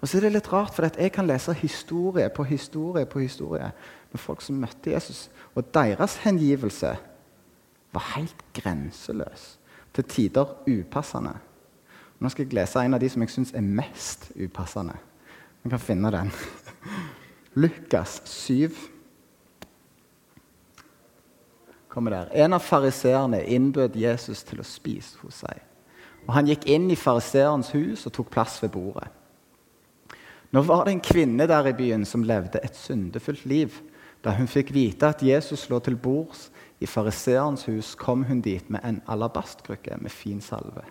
Og 0.00 0.08
så 0.08 0.18
er 0.18 0.26
det 0.26 0.34
litt 0.34 0.50
rart, 0.52 0.74
for 0.74 0.84
jeg 0.84 1.12
kan 1.14 1.28
lese 1.28 1.54
historie 1.56 2.28
på 2.28 2.44
historie 2.44 3.06
på 3.08 3.22
historie 3.22 3.70
med 4.12 4.20
folk 4.20 4.42
som 4.44 4.58
møtte 4.60 4.92
Jesus, 4.92 5.28
og 5.54 5.64
deres 5.72 6.18
hengivelse 6.24 6.94
var 7.94 8.08
helt 8.16 8.44
grenseløs. 8.56 9.54
Til 9.94 10.04
tider 10.10 10.56
upassende. 10.66 11.36
Nå 12.18 12.28
skal 12.28 12.44
jeg 12.44 12.56
lese 12.58 12.82
en 12.82 12.96
av 12.96 13.00
de 13.00 13.08
som 13.08 13.22
jeg 13.22 13.30
syns 13.30 13.52
er 13.54 13.62
mest 13.64 14.32
upassende. 14.34 14.96
Vi 15.62 15.70
kan 15.70 15.80
finne 15.80 16.10
den. 16.12 16.32
Lukas 17.54 18.20
7 18.24 18.70
kommer 21.88 22.10
der. 22.10 22.30
En 22.32 22.52
av 22.52 22.58
fariseerne 22.58 23.44
innbød 23.46 23.94
Jesus 23.96 24.42
til 24.42 24.58
å 24.58 24.66
spise 24.66 25.20
hos 25.22 25.44
seg. 25.44 25.60
Og 26.26 26.32
Han 26.34 26.48
gikk 26.50 26.66
inn 26.66 26.88
i 26.90 26.98
fariseerens 26.98 27.70
hus 27.76 28.06
og 28.08 28.14
tok 28.16 28.32
plass 28.34 28.56
ved 28.62 28.72
bordet. 28.74 29.06
Nå 30.54 30.62
var 30.66 30.84
det 30.86 30.94
en 30.94 31.04
kvinne 31.04 31.46
der 31.50 31.68
i 31.70 31.76
byen 31.76 32.04
som 32.06 32.26
levde 32.26 32.62
et 32.62 32.74
syndefullt 32.78 33.44
liv. 33.46 33.74
Da 34.24 34.32
hun 34.34 34.48
fikk 34.50 34.72
vite 34.74 35.10
at 35.10 35.22
Jesus 35.22 35.68
lå 35.70 35.80
til 35.84 35.96
bords 36.00 36.48
i 36.80 36.86
fariseerens 36.86 37.66
hus, 37.68 37.94
kom 37.94 38.24
hun 38.24 38.40
dit 38.42 38.70
med 38.72 38.80
en 38.86 39.00
alabastkrukke 39.10 39.98
med 40.00 40.10
fin 40.10 40.40
salve. 40.42 40.82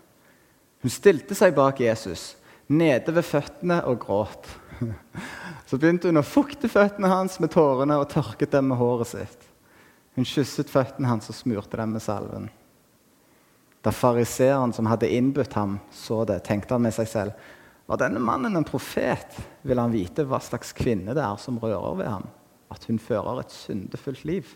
Hun 0.83 0.91
stilte 0.91 1.35
seg 1.35 1.55
bak 1.55 1.79
Jesus, 1.79 2.35
nede 2.67 3.15
ved 3.15 3.23
føttene, 3.23 3.79
og 3.87 3.99
gråt. 4.03 4.47
Så 5.69 5.79
begynte 5.79 6.09
hun 6.09 6.21
å 6.21 6.25
fukte 6.25 6.69
føttene 6.71 7.09
hans 7.11 7.39
med 7.41 7.53
tårene 7.53 7.97
og 8.01 8.09
tørket 8.11 8.51
dem 8.53 8.69
med 8.71 8.79
håret 8.79 9.09
sitt. 9.13 9.47
Hun 10.17 10.27
kysset 10.27 10.69
føttene 10.69 11.09
hans 11.09 11.31
og 11.31 11.37
smurte 11.37 11.79
dem 11.79 11.95
med 11.95 12.03
salven. 12.03 12.49
Da 13.83 13.91
fariseeren 13.91 14.71
som 14.75 14.87
hadde 14.87 15.09
innbudt 15.11 15.57
ham, 15.57 15.79
så 15.91 16.21
det, 16.27 16.43
tenkte 16.47 16.77
han 16.77 16.85
med 16.85 16.95
seg 16.95 17.09
selv 17.09 17.51
var 17.85 17.99
denne 17.99 18.21
mannen 18.23 18.55
en 18.55 18.63
profet, 18.63 19.35
vil 19.61 19.79
han 19.79 19.91
vite 19.91 20.23
hva 20.27 20.39
slags 20.39 20.71
kvinne 20.77 21.15
det 21.15 21.23
er 21.23 21.39
som 21.41 21.59
rører 21.59 21.97
ved 21.99 22.07
ham, 22.07 22.29
at 22.71 22.85
hun 22.87 22.99
fører 23.01 23.41
et 23.41 23.51
syndefullt 23.51 24.23
liv. 24.27 24.47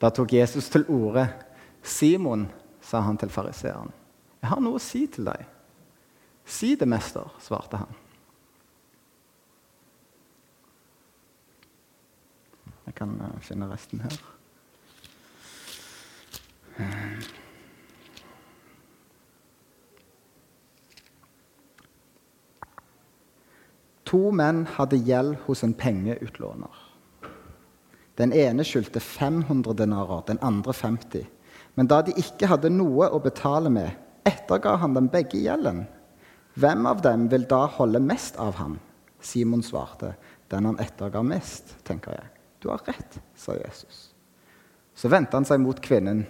Da 0.00 0.08
tok 0.12 0.32
Jesus 0.32 0.70
til 0.72 0.86
orde. 0.92 1.26
Simon, 1.86 2.46
sa 2.80 3.02
han 3.04 3.18
til 3.20 3.30
fariseeren, 3.30 3.92
jeg 4.40 4.50
har 4.52 4.60
noe 4.62 4.78
å 4.78 4.82
si 4.82 5.04
til 5.10 5.26
deg. 5.26 5.44
Si 6.46 6.76
det, 6.78 6.86
mester, 6.88 7.26
svarte 7.42 7.80
han. 7.80 7.94
Jeg 12.96 13.02
kan 13.02 13.18
eh, 13.20 13.40
finne 13.44 13.66
resten 13.68 14.00
her. 14.00 14.14
To 24.08 24.30
menn 24.32 24.62
hadde 24.78 24.96
gjeld 25.04 25.34
hos 25.44 25.60
en 25.66 25.74
pengeutlåner. 25.76 26.78
Den 28.16 28.32
ene 28.32 28.64
skyldte 28.64 29.02
500 29.04 29.76
denarer, 29.76 30.22
den 30.30 30.40
andre 30.40 30.72
50. 30.72 31.26
Men 31.76 31.90
da 31.92 32.00
de 32.00 32.14
ikke 32.16 32.48
hadde 32.48 32.70
noe 32.72 33.10
å 33.12 33.20
betale 33.20 33.68
med, 33.68 33.92
etterga 34.24 34.78
han 34.80 34.96
dem 34.96 35.10
begge 35.12 35.42
gjelden. 35.42 35.84
Hvem 36.56 36.88
av 36.88 37.04
dem 37.04 37.28
vil 37.28 37.44
da 37.44 37.66
holde 37.76 38.00
mest 38.00 38.40
av 38.40 38.56
ham? 38.56 38.78
Simon 39.20 39.60
svarte, 39.60 40.14
den 40.48 40.64
han 40.70 40.80
etterga 40.80 41.20
mest, 41.20 41.76
tenker 41.84 42.16
jeg. 42.16 42.35
Du 42.62 42.68
har 42.72 42.82
rett, 42.86 43.18
sa 43.36 43.56
Jesus. 43.56 44.10
Så 44.96 45.10
vendte 45.12 45.36
han 45.36 45.46
seg 45.48 45.60
mot 45.60 45.80
kvinnen 45.82 46.24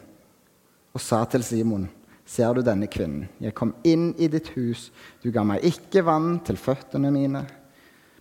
og 0.97 1.03
sa 1.03 1.21
til 1.31 1.45
Simon, 1.47 1.87
ser 2.27 2.57
du 2.57 2.65
denne 2.67 2.89
kvinnen? 2.91 3.29
Jeg 3.39 3.55
kom 3.55 3.75
inn 3.87 4.09
i 4.19 4.29
ditt 4.33 4.49
hus, 4.57 4.89
du 5.23 5.31
ga 5.31 5.45
meg 5.47 5.65
ikke 5.69 6.03
vann 6.07 6.41
til 6.47 6.59
føttene 6.59 7.13
mine, 7.15 7.45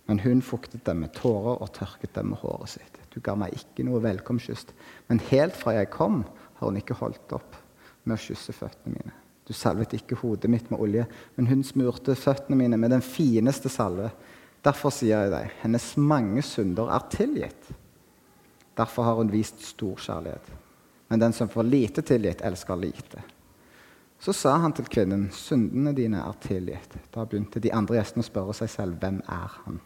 men 0.06 0.22
hun 0.22 0.42
fuktet 0.44 0.84
dem 0.86 1.02
med 1.02 1.14
tårer 1.16 1.56
og 1.56 1.72
tørket 1.74 2.14
dem 2.14 2.30
med 2.30 2.42
håret 2.44 2.76
sitt. 2.76 3.00
Du 3.10 3.18
ga 3.24 3.34
meg 3.38 3.56
ikke 3.56 3.86
noe 3.88 4.02
velkomstkyss. 4.04 4.68
Men 5.08 5.22
helt 5.32 5.56
fra 5.56 5.72
jeg 5.74 5.88
kom, 5.90 6.20
har 6.60 6.68
hun 6.68 6.78
ikke 6.78 6.98
holdt 7.00 7.32
opp 7.34 7.56
med 8.04 8.14
å 8.14 8.20
kysse 8.20 8.54
føttene 8.54 8.94
mine. 8.94 9.14
Du 9.46 9.54
salvet 9.54 9.94
ikke 9.96 10.18
hodet 10.20 10.50
mitt 10.50 10.70
med 10.70 10.82
olje, 10.82 11.06
men 11.36 11.48
hun 11.50 11.64
smurte 11.66 12.14
føttene 12.18 12.58
mine 12.60 12.78
med 12.78 12.92
den 12.94 13.02
fineste 13.02 13.70
salve. 13.72 14.10
Derfor 14.66 14.94
sier 14.94 15.24
jeg 15.24 15.32
deg, 15.32 15.52
hennes 15.62 15.88
mange 15.98 16.42
synder 16.44 16.90
er 16.92 17.08
tilgitt. 17.12 17.72
Derfor 18.76 19.02
har 19.08 19.14
hun 19.14 19.32
vist 19.32 19.62
stor 19.64 19.96
kjærlighet. 19.96 20.52
Men 21.08 21.22
den 21.22 21.32
som 21.32 21.48
får 21.48 21.62
lite 21.62 22.02
tilgitt, 22.02 22.42
elsker 22.44 22.76
lite. 22.76 23.22
Så 24.18 24.32
sa 24.32 24.56
han 24.56 24.72
til 24.72 24.88
kvinnen, 24.88 25.28
syndene 25.32 25.92
dine 25.96 26.22
er 26.24 26.38
tilgitt. 26.42 26.96
Da 27.14 27.24
begynte 27.24 27.60
de 27.62 27.72
andre 27.72 27.98
gjestene 27.98 28.24
å 28.24 28.26
spørre 28.26 28.56
seg 28.56 28.72
selv, 28.72 28.98
hvem 29.00 29.20
er 29.28 29.60
han? 29.64 29.78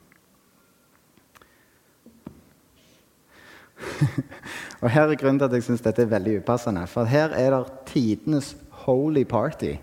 og 4.83 4.91
Her 4.91 5.09
er 5.09 5.19
grunnen 5.19 5.41
til 5.41 5.49
at 5.49 5.57
jeg 5.59 5.67
syns 5.67 5.85
dette 5.85 6.05
er 6.05 6.11
veldig 6.11 6.41
upassende. 6.41 6.87
For 6.91 7.09
her 7.09 7.35
er 7.37 7.57
det 7.57 7.79
tidenes 7.91 8.55
holy 8.85 9.25
party. 9.29 9.75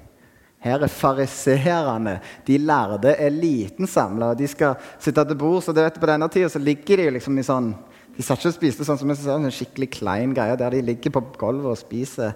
Her 0.63 0.83
er 0.83 0.91
fariseerne, 0.91 2.17
de 2.47 2.57
lærde 2.57 3.13
eliten 3.21 3.87
samla. 3.87 4.33
De 4.33 4.47
skal 4.49 4.75
sitte 4.99 5.25
til 5.25 5.37
bords, 5.37 5.67
og 5.69 5.75
på 5.75 6.09
denne 6.09 6.29
tida 6.33 6.59
ligger 6.59 7.03
de 7.03 7.11
liksom 7.17 7.37
i 7.37 7.45
sånn 7.45 7.75
De 8.17 8.25
satt 8.25 8.41
ikke 8.41 8.49
og 8.49 8.57
spiste 8.57 8.85
sånn 8.87 8.97
som 8.97 9.11
en 9.13 9.19
sånn 9.19 9.51
skikkelig 9.53 9.91
klein 9.99 10.31
greie 10.33 10.57
der 10.57 10.73
de 10.73 10.81
ligger 10.81 11.13
på 11.13 11.21
gulvet 11.37 11.75
og 11.75 11.77
spiser. 11.77 12.33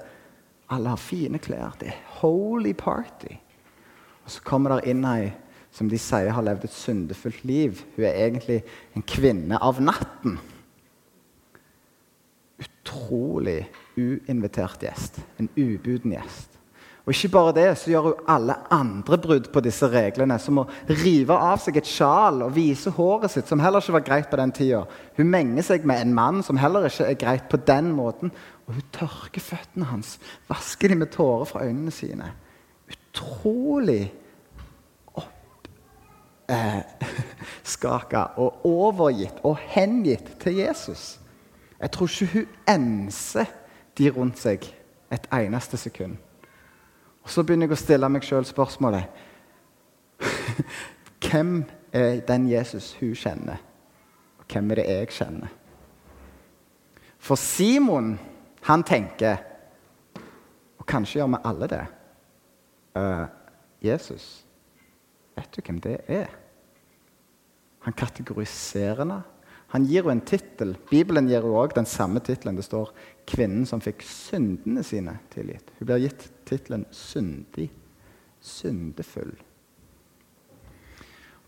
Alle 0.71 0.93
har 0.93 1.01
fine 1.01 1.41
klær. 1.41 1.73
Det 1.79 1.89
er 1.89 2.01
holy 2.21 2.75
party. 2.77 3.33
Og 4.21 4.29
så 4.35 4.43
kommer 4.45 4.75
der 4.75 4.91
inn 4.93 5.01
ei 5.09 5.31
som 5.73 5.89
de 5.89 5.97
sier 5.99 6.35
har 6.35 6.45
levd 6.45 6.67
et 6.67 6.75
syndefullt 6.75 7.41
liv. 7.47 7.81
Hun 7.95 8.05
er 8.05 8.19
egentlig 8.27 8.61
en 8.93 9.05
kvinne 9.07 9.57
av 9.57 9.81
natten 9.81 10.37
utrolig 12.61 13.65
uinvitert 13.97 14.83
gjest. 14.85 15.21
En 15.39 15.49
ubuden 15.57 16.13
gjest. 16.15 16.50
Og 17.01 17.15
ikke 17.15 17.31
bare 17.33 17.53
det, 17.57 17.77
så 17.81 17.89
gjør 17.89 18.01
hun 18.01 18.27
alle 18.29 18.55
andre 18.69 19.17
brudd 19.17 19.47
på 19.53 19.61
disse 19.65 19.87
reglene, 19.89 20.37
som 20.39 20.59
å 20.61 20.67
rive 20.85 21.33
av 21.33 21.57
seg 21.63 21.79
et 21.81 21.89
sjal 21.89 22.43
og 22.45 22.53
vise 22.53 22.93
håret 22.93 23.33
sitt, 23.33 23.47
som 23.49 23.59
heller 23.63 23.81
ikke 23.81 23.95
var 23.97 24.05
greit 24.05 24.29
på 24.29 24.37
den 24.37 24.53
tida. 24.53 24.83
Hun 25.17 25.31
menger 25.33 25.65
seg 25.65 25.87
med 25.89 25.97
en 26.03 26.13
mann 26.13 26.43
som 26.45 26.59
heller 26.61 26.85
ikke 26.85 27.09
er 27.09 27.17
greit 27.23 27.47
på 27.49 27.57
den 27.65 27.89
måten. 27.97 28.29
Og 28.67 28.77
hun 28.77 28.85
tørker 28.93 29.41
føttene 29.41 29.89
hans, 29.89 30.19
vasker 30.49 30.93
dem 30.93 31.01
med 31.01 31.09
tårer 31.15 31.49
fra 31.49 31.65
øynene 31.65 31.91
sine. 31.95 32.27
Utrolig 32.93 34.13
oppskaka 36.51 38.23
eh, 38.29 38.39
og 38.45 38.65
overgitt 38.67 39.41
og 39.41 39.57
hengitt 39.73 40.37
til 40.43 40.53
Jesus. 40.61 41.17
Jeg 41.81 41.89
tror 41.91 42.07
ikke 42.13 42.33
hun 42.37 42.47
enser 42.69 43.49
de 43.97 44.11
rundt 44.13 44.37
seg 44.39 44.69
et 45.11 45.25
eneste 45.33 45.77
sekund. 45.81 46.21
Og 47.23 47.29
Så 47.29 47.43
begynner 47.43 47.69
jeg 47.69 47.77
å 47.77 47.81
stille 47.81 48.09
meg 48.09 48.25
sjøl 48.25 48.45
spørsmålet 48.47 49.21
Hvem 51.25 51.63
er 51.93 52.21
den 52.27 52.47
Jesus 52.49 52.93
hun 52.99 53.15
kjenner, 53.17 53.61
og 54.39 54.45
hvem 54.51 54.71
er 54.71 54.81
det 54.81 54.85
jeg 54.89 55.13
kjenner? 55.15 55.53
For 57.21 57.37
Simon, 57.37 58.15
han 58.65 58.83
tenker 58.83 59.37
Og 60.79 60.85
kanskje 60.89 61.19
gjør 61.19 61.29
vi 61.35 61.41
alle 61.45 61.67
det. 61.69 61.83
Uh, 62.97 63.25
Jesus, 63.81 64.45
vet 65.37 65.51
du 65.55 65.61
hvem 65.61 65.79
det 65.81 65.99
er? 66.09 66.31
Han 67.85 67.93
kategoriserer 67.93 69.03
henne. 69.03 69.21
Han 69.71 69.85
gir 69.87 70.03
jo 70.03 70.11
en 70.11 70.23
tittel. 70.27 70.73
Bibelen 70.89 71.29
gir 71.29 71.45
jo 71.47 71.55
også 71.55 71.77
den 71.77 71.87
samme 71.87 72.19
tittelen. 72.19 72.55
Det 72.55 72.65
står 72.65 72.91
'Kvinnen 73.27 73.65
som 73.65 73.81
fikk 73.81 74.03
syndene 74.03 74.83
sine 74.83 75.19
tilgitt'. 75.31 75.71
Hun 75.79 75.85
blir 75.85 75.97
gitt 75.97 76.31
tittelen 76.45 76.85
'syndig'. 76.91 77.69
Syndefull. 78.41 79.37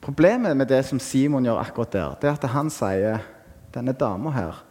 Problemet 0.02 0.58
med 0.58 0.68
det 0.68 0.86
som 0.86 1.00
Simon 1.00 1.44
gjør 1.44 1.60
akkurat 1.60 1.94
der, 1.94 2.16
det 2.22 2.28
er 2.28 2.34
at 2.34 2.50
han 2.50 2.70
sier 2.70 3.20
'Denne 3.74 3.92
dama 3.92 4.30
her, 4.30 4.66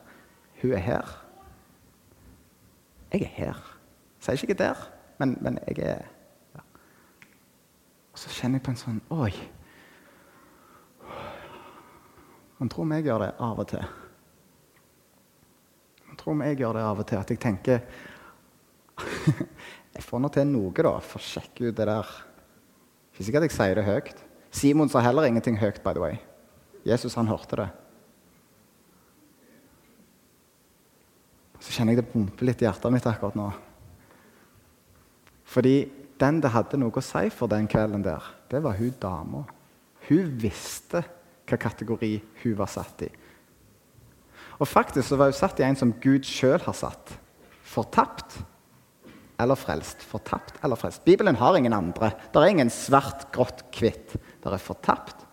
hun 0.62 0.72
er 0.72 0.78
her'. 0.78 1.18
Jeg 3.12 3.22
er 3.22 3.26
her. 3.26 3.78
Jeg 4.28 4.38
sier 4.38 4.48
ikke 4.48 4.64
'der', 4.64 4.88
men, 5.18 5.38
men 5.40 5.58
jeg 5.68 5.78
er 5.78 6.02
ja. 6.54 6.60
Og 8.12 8.18
så 8.18 8.28
kjenner 8.28 8.58
jeg 8.58 8.62
på 8.62 8.70
en 8.70 8.76
sånn 8.76 9.00
Oi. 9.10 9.32
Man 12.62 12.68
tror 12.70 12.86
vi 12.86 13.00
gjør 13.02 13.24
det 13.24 13.32
av 13.42 13.58
og 13.58 13.66
til. 13.72 13.82
Han 16.06 16.18
tror 16.20 16.36
vi 16.38 16.50
gjør 16.60 16.76
det 16.78 16.82
av 16.86 17.00
og 17.02 17.06
til 17.10 17.18
at 17.18 17.30
jeg 17.32 17.40
tenker 17.42 17.80
Jeg 19.96 20.04
får 20.06 20.20
nå 20.22 20.28
til 20.30 20.44
noe, 20.46 20.70
da, 20.76 20.92
for 21.02 21.18
å 21.18 21.26
sjekke 21.26 21.64
ut 21.66 21.74
det 21.74 21.86
der. 21.88 22.12
Ikke 23.10 23.24
sikkert 23.26 23.48
jeg 23.48 23.54
sier 23.56 23.74
det 23.80 23.82
høyt. 23.88 24.20
Simon 24.54 24.92
sa 24.92 25.02
heller 25.02 25.26
ingenting 25.26 25.58
høyt, 25.58 25.80
by 25.82 25.90
the 25.96 26.04
way. 26.04 26.20
Jesus, 26.86 27.16
han 27.18 27.26
hørte 27.26 27.58
det. 27.58 27.66
Så 31.58 31.74
kjenner 31.74 31.96
jeg 31.96 32.04
det 32.04 32.12
pumper 32.12 32.46
litt 32.46 32.62
i 32.62 32.68
hjertet 32.68 32.94
mitt 32.94 33.08
akkurat 33.10 33.40
nå. 33.40 33.48
Fordi 35.50 35.74
den 36.22 36.38
det 36.46 36.54
hadde 36.54 36.78
noe 36.78 36.94
å 36.94 37.04
si 37.04 37.24
for 37.34 37.50
den 37.50 37.66
kvelden 37.66 38.06
der, 38.06 38.30
det 38.54 38.62
var 38.62 38.78
hun 38.78 38.94
dama. 39.02 39.42
Hun 40.06 40.30
visste 40.46 41.02
hva 41.52 41.60
kategori 41.60 42.14
hun 42.42 42.56
var 42.58 42.70
satt 42.72 43.04
i. 43.06 43.10
Og 44.60 44.68
faktisk 44.68 45.08
så 45.08 45.18
var 45.18 45.30
hun 45.30 45.36
satt 45.36 45.60
i 45.60 45.66
en 45.66 45.78
som 45.78 45.94
Gud 46.02 46.26
sjøl 46.28 46.60
har 46.64 46.76
satt. 46.76 47.14
Fortapt 47.66 48.38
eller 49.42 49.58
frelst. 49.58 50.04
Fortapt 50.06 50.60
eller 50.62 50.78
frelst. 50.78 51.04
Bibelen 51.04 51.38
har 51.40 51.56
ingen 51.58 51.74
andre. 51.74 52.12
Det 52.32 52.40
er 52.40 52.52
ingen 52.52 52.70
svart, 52.72 53.26
grått, 53.34 53.64
hvitt. 53.74 54.14
Det 54.14 54.52
er 54.52 54.62
fortapt 54.62 55.26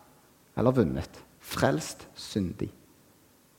eller 0.57 0.75
vunnet. 0.75 1.21
Frelst, 1.39 2.07
syndig. 2.17 2.71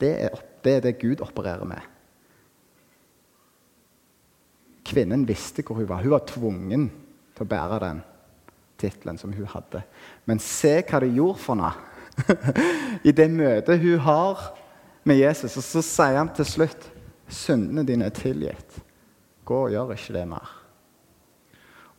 Det 0.01 0.11
er, 0.27 0.43
det 0.65 0.75
er 0.77 0.85
det 0.85 0.99
Gud 1.01 1.21
opererer 1.23 1.67
med. 1.69 1.81
Kvinnen 4.91 5.27
visste 5.29 5.63
hvor 5.63 5.79
hun 5.79 5.89
var. 5.89 6.03
Hun 6.03 6.15
var 6.15 6.25
tvungen 6.27 6.87
til 7.35 7.45
å 7.45 7.49
bære 7.49 7.79
den 7.85 8.01
tittelen 8.81 9.19
som 9.21 9.33
hun 9.33 9.47
hadde. 9.49 9.83
Men 10.25 10.41
se 10.41 10.79
hva 10.81 10.99
det 11.03 11.13
gjorde 11.13 11.39
for 11.39 11.55
henne 11.55 11.71
i 13.07 13.13
det 13.15 13.27
møtet 13.31 13.81
hun 13.81 13.99
har 14.05 14.41
med 15.07 15.21
Jesus. 15.21 15.57
Og 15.57 15.65
så 15.65 15.83
sier 15.85 16.19
han 16.19 16.31
til 16.35 16.47
slutt 16.47 16.87
syndene 17.31 17.85
dine 17.87 18.09
er 18.09 18.15
tilgitt. 18.15 18.81
Gå 19.47 19.65
og 19.65 19.73
gjør 19.73 19.95
ikke 19.95 20.15
det 20.17 20.27
mer. 20.29 20.57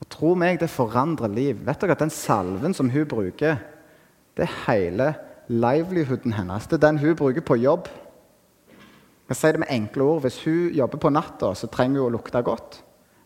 Og 0.02 0.08
Tro 0.11 0.35
meg, 0.38 0.58
det 0.61 0.70
forandrer 0.70 1.30
liv. 1.30 1.61
Vet 1.66 1.82
dere 1.82 1.96
at 1.96 2.02
Den 2.02 2.12
salven 2.12 2.74
som 2.74 2.90
hun 2.90 3.06
bruker, 3.08 3.61
det 4.37 4.46
er 4.46 4.56
hele 4.66 5.12
livelihooden 5.52 6.35
hennes. 6.35 6.66
Det 6.66 6.78
er 6.78 6.87
den 6.88 7.02
hun 7.02 7.16
bruker 7.16 7.44
på 7.44 7.58
jobb. 7.61 7.90
Jeg 9.28 9.38
sier 9.38 9.54
det 9.56 9.62
med 9.62 9.72
enkle 9.72 10.04
ord. 10.04 10.24
Hvis 10.24 10.40
hun 10.44 10.72
jobber 10.74 11.00
på 11.00 11.12
natta, 11.12 11.52
så 11.54 11.70
trenger 11.70 12.02
hun 12.02 12.11
å 12.11 12.16
lukte 12.16 12.42
godt. 12.44 12.82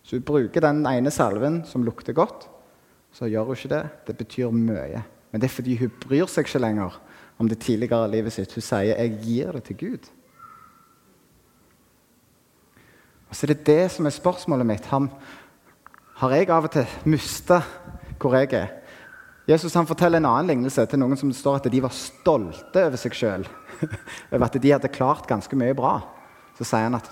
Så 0.06 0.18
hun 0.18 0.26
bruker 0.26 0.62
den 0.62 0.84
ene 0.86 1.10
salven 1.10 1.64
som 1.66 1.84
lukter 1.86 2.14
godt. 2.14 2.46
Så 3.14 3.30
gjør 3.30 3.48
hun 3.48 3.58
ikke 3.58 3.72
det. 3.72 3.84
Det 4.06 4.16
betyr 4.18 4.52
mye. 4.54 5.02
Men 5.32 5.40
det 5.40 5.48
er 5.48 5.56
fordi 5.56 5.76
hun 5.80 5.92
bryr 6.00 6.28
seg 6.30 6.46
ikke 6.46 6.62
lenger 6.62 7.00
om 7.38 7.48
det 7.48 7.58
tidligere 7.60 8.10
livet 8.10 8.32
sitt. 8.32 8.52
Hun 8.54 8.62
sier 8.62 8.96
'jeg 8.96 9.18
gir 9.22 9.52
det 9.52 9.64
til 9.64 9.76
Gud'. 9.76 10.10
Og 13.28 13.36
så 13.36 13.44
er 13.44 13.54
det 13.54 13.66
det 13.66 13.90
som 13.90 14.06
er 14.06 14.10
spørsmålet 14.10 14.66
mitt. 14.66 14.86
Han, 14.86 15.10
har 16.16 16.30
jeg 16.30 16.50
av 16.50 16.64
og 16.64 16.70
til 16.70 16.86
mista 17.04 17.62
hvor 18.18 18.34
jeg 18.34 18.52
er? 18.52 18.68
Jesus 19.46 19.74
han 19.74 19.86
forteller 19.86 20.18
en 20.18 20.26
annen 20.26 20.46
lignelse 20.46 20.86
til 20.86 20.98
noen 20.98 21.16
som 21.16 21.32
står 21.32 21.60
at 21.60 21.68
de 21.70 21.82
var 21.82 21.94
stolte 21.94 22.86
over 22.86 22.96
seg 22.96 23.14
sjøl. 23.14 23.46
over 24.32 24.44
at 24.44 24.62
de 24.62 24.72
hadde 24.72 24.88
klart 24.88 25.28
ganske 25.28 25.58
mye 25.58 25.74
bra. 25.74 26.00
Så 26.58 26.64
sier 26.64 26.88
han 26.88 26.98
at, 26.98 27.10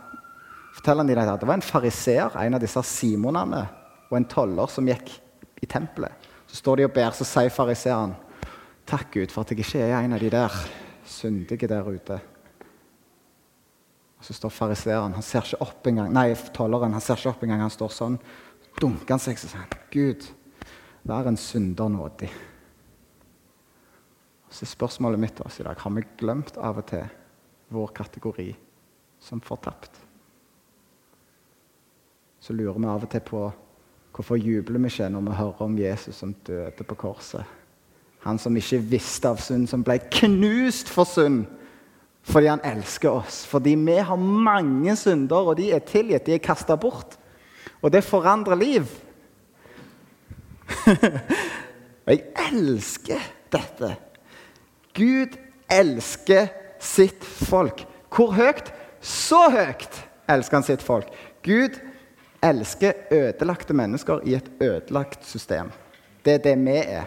forteller 0.74 1.05
han 1.20 1.29
at 1.29 1.40
det 1.40 1.48
var 1.48 1.55
en 1.55 1.62
fariseer, 1.62 2.35
en 2.40 2.55
av 2.55 2.61
disse 2.61 2.83
simonene, 2.83 3.66
og 4.11 4.16
en 4.18 4.24
toller 4.24 4.66
som 4.72 4.88
gikk 4.88 5.12
i 5.62 5.66
tempelet. 5.70 6.11
Så 6.54 6.60
står 6.60 6.78
de 6.78 6.84
og 6.86 6.92
ber, 6.94 7.10
så 7.10 7.26
sier 7.26 7.50
fariseeren 7.50 8.12
Takk, 8.86 9.08
Gud, 9.16 9.32
for 9.32 9.42
at 9.42 9.50
jeg 9.50 9.64
ikke 9.64 9.80
er 9.82 10.04
en 10.04 10.12
av 10.14 10.20
de 10.22 10.28
der 10.30 10.54
syndige 11.08 11.66
der 11.66 11.88
ute. 11.88 12.18
Og 14.20 14.28
Så 14.28 14.36
står 14.38 14.52
fariseeren, 14.54 15.16
han 15.16 15.26
ser 15.26 15.42
ikke 15.42 15.58
opp 15.64 15.88
engang. 15.90 16.12
Nei, 16.14 16.28
tolleren 16.54 16.94
han 16.94 17.02
ser 17.02 17.18
ikke 17.18 17.32
opp 17.32 17.42
engang. 17.42 17.64
Han 17.64 17.74
står 17.74 17.90
sånn, 17.96 18.20
dunker 18.78 19.16
han 19.16 19.24
seg, 19.24 19.40
og 19.40 19.50
sier 19.50 19.74
Gud, 19.90 20.28
vær 21.02 21.32
en 21.32 21.40
synder 21.40 21.90
nådig. 21.90 22.30
Så 24.54 24.70
spørsmålet 24.70 25.24
mitt 25.24 25.34
til 25.40 25.48
oss 25.48 25.58
i 25.58 25.66
dag 25.66 25.82
har 25.82 25.96
vi 25.96 26.06
glemt 26.22 26.54
av 26.54 26.78
og 26.84 26.86
til 26.92 27.02
vår 27.74 27.90
kategori 27.98 28.50
som 29.18 29.42
fortapt. 29.42 29.98
Så 32.38 32.54
lurer 32.54 32.78
vi 32.78 32.94
av 32.94 33.08
og 33.08 33.10
til 33.10 33.26
på 33.26 33.44
Hvorfor 34.14 34.38
jubler 34.38 34.79
vi 34.79 34.92
ikke 34.92 35.09
når 35.11 35.20
vi 35.20 35.37
hører 35.40 35.62
om 35.66 35.79
Jesus 35.79 36.16
som 36.16 36.35
døde 36.46 36.85
på 36.87 36.94
korset? 36.94 37.44
Han 38.22 38.38
som 38.38 38.57
ikke 38.57 38.79
visste 38.79 39.29
av 39.29 39.40
synd, 39.42 39.66
som 39.68 39.83
ble 39.85 39.98
knust 40.20 40.88
for 40.88 41.09
synd, 41.09 41.42
fordi 42.24 42.48
han 42.48 42.62
elsker 42.64 43.11
oss. 43.11 43.42
Fordi 43.46 43.74
vi 43.74 43.96
har 43.98 44.16
mange 44.16 44.94
synder, 44.96 45.50
og 45.50 45.59
de 45.59 45.72
er 45.74 45.83
tilgitt. 45.85 46.24
De 46.27 46.37
er 46.37 46.44
kasta 46.44 46.77
bort. 46.77 47.18
Og 47.83 47.92
det 47.92 48.05
forandrer 48.05 48.57
liv. 48.57 48.87
Og 52.07 52.12
jeg 52.14 52.22
elsker 52.53 53.27
dette. 53.53 53.90
Gud 54.96 55.37
elsker 55.68 56.48
sitt 56.81 57.24
folk. 57.24 57.83
Hvor 58.14 58.33
høyt? 58.33 58.70
Så 59.05 59.42
høyt 59.53 60.00
elsker 60.31 60.57
han 60.57 60.64
sitt 60.70 60.87
folk. 60.87 61.11
Gud 61.44 61.74
elsker 61.77 61.93
ødelagte 62.44 63.74
mennesker 63.74 64.20
i 64.24 64.35
et 64.35 64.50
ødelagt 64.61 65.24
system. 65.26 65.70
Det 66.24 66.35
er 66.35 66.42
det 66.44 66.57
vi 66.64 66.76
er. 66.76 67.04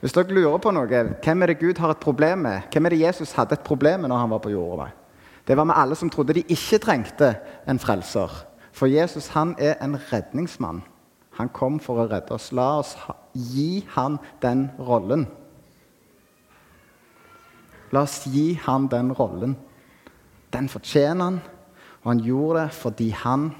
Hvis 0.00 0.14
dere 0.16 0.32
lurer 0.32 0.58
på 0.58 0.70
noe, 0.72 1.02
hvem 1.22 1.42
er 1.42 1.50
det 1.50 1.58
Gud 1.60 1.78
har 1.78 1.90
et 1.92 2.00
problem 2.00 2.46
med? 2.46 2.70
Hvem 2.72 2.86
er 2.86 2.94
det 2.94 3.00
Jesus 3.00 3.32
hadde 3.36 3.58
et 3.58 3.66
problem 3.66 4.00
med 4.00 4.08
når 4.08 4.22
han 4.22 4.30
var 4.30 4.38
på 4.38 4.52
jorda? 4.54 4.86
Det 5.46 5.56
var 5.56 5.64
med 5.64 5.74
alle 5.76 5.96
som 5.96 6.10
trodde 6.10 6.34
de 6.34 6.44
ikke 6.48 6.78
trengte 6.78 7.34
en 7.68 7.78
frelser. 7.78 8.30
For 8.72 8.86
Jesus 8.86 9.28
han 9.34 9.54
er 9.58 9.74
en 9.84 9.98
redningsmann. 10.12 10.82
Han 11.36 11.48
kom 11.48 11.80
for 11.80 12.00
å 12.00 12.08
redde 12.08 12.32
oss. 12.32 12.50
La 12.52 12.78
oss 12.78 12.96
gi 13.34 13.84
han 13.96 14.18
den 14.42 14.70
rollen. 14.78 15.26
La 17.92 18.04
oss 18.06 18.22
gi 18.30 18.54
han 18.64 18.88
den 18.88 19.12
rollen. 19.12 19.56
Den 20.52 20.68
fortjener 20.68 21.24
han, 21.24 21.40
og 22.02 22.08
han 22.12 22.22
gjorde 22.24 22.64
det 22.64 22.74
fordi 22.74 23.10
han 23.14 23.50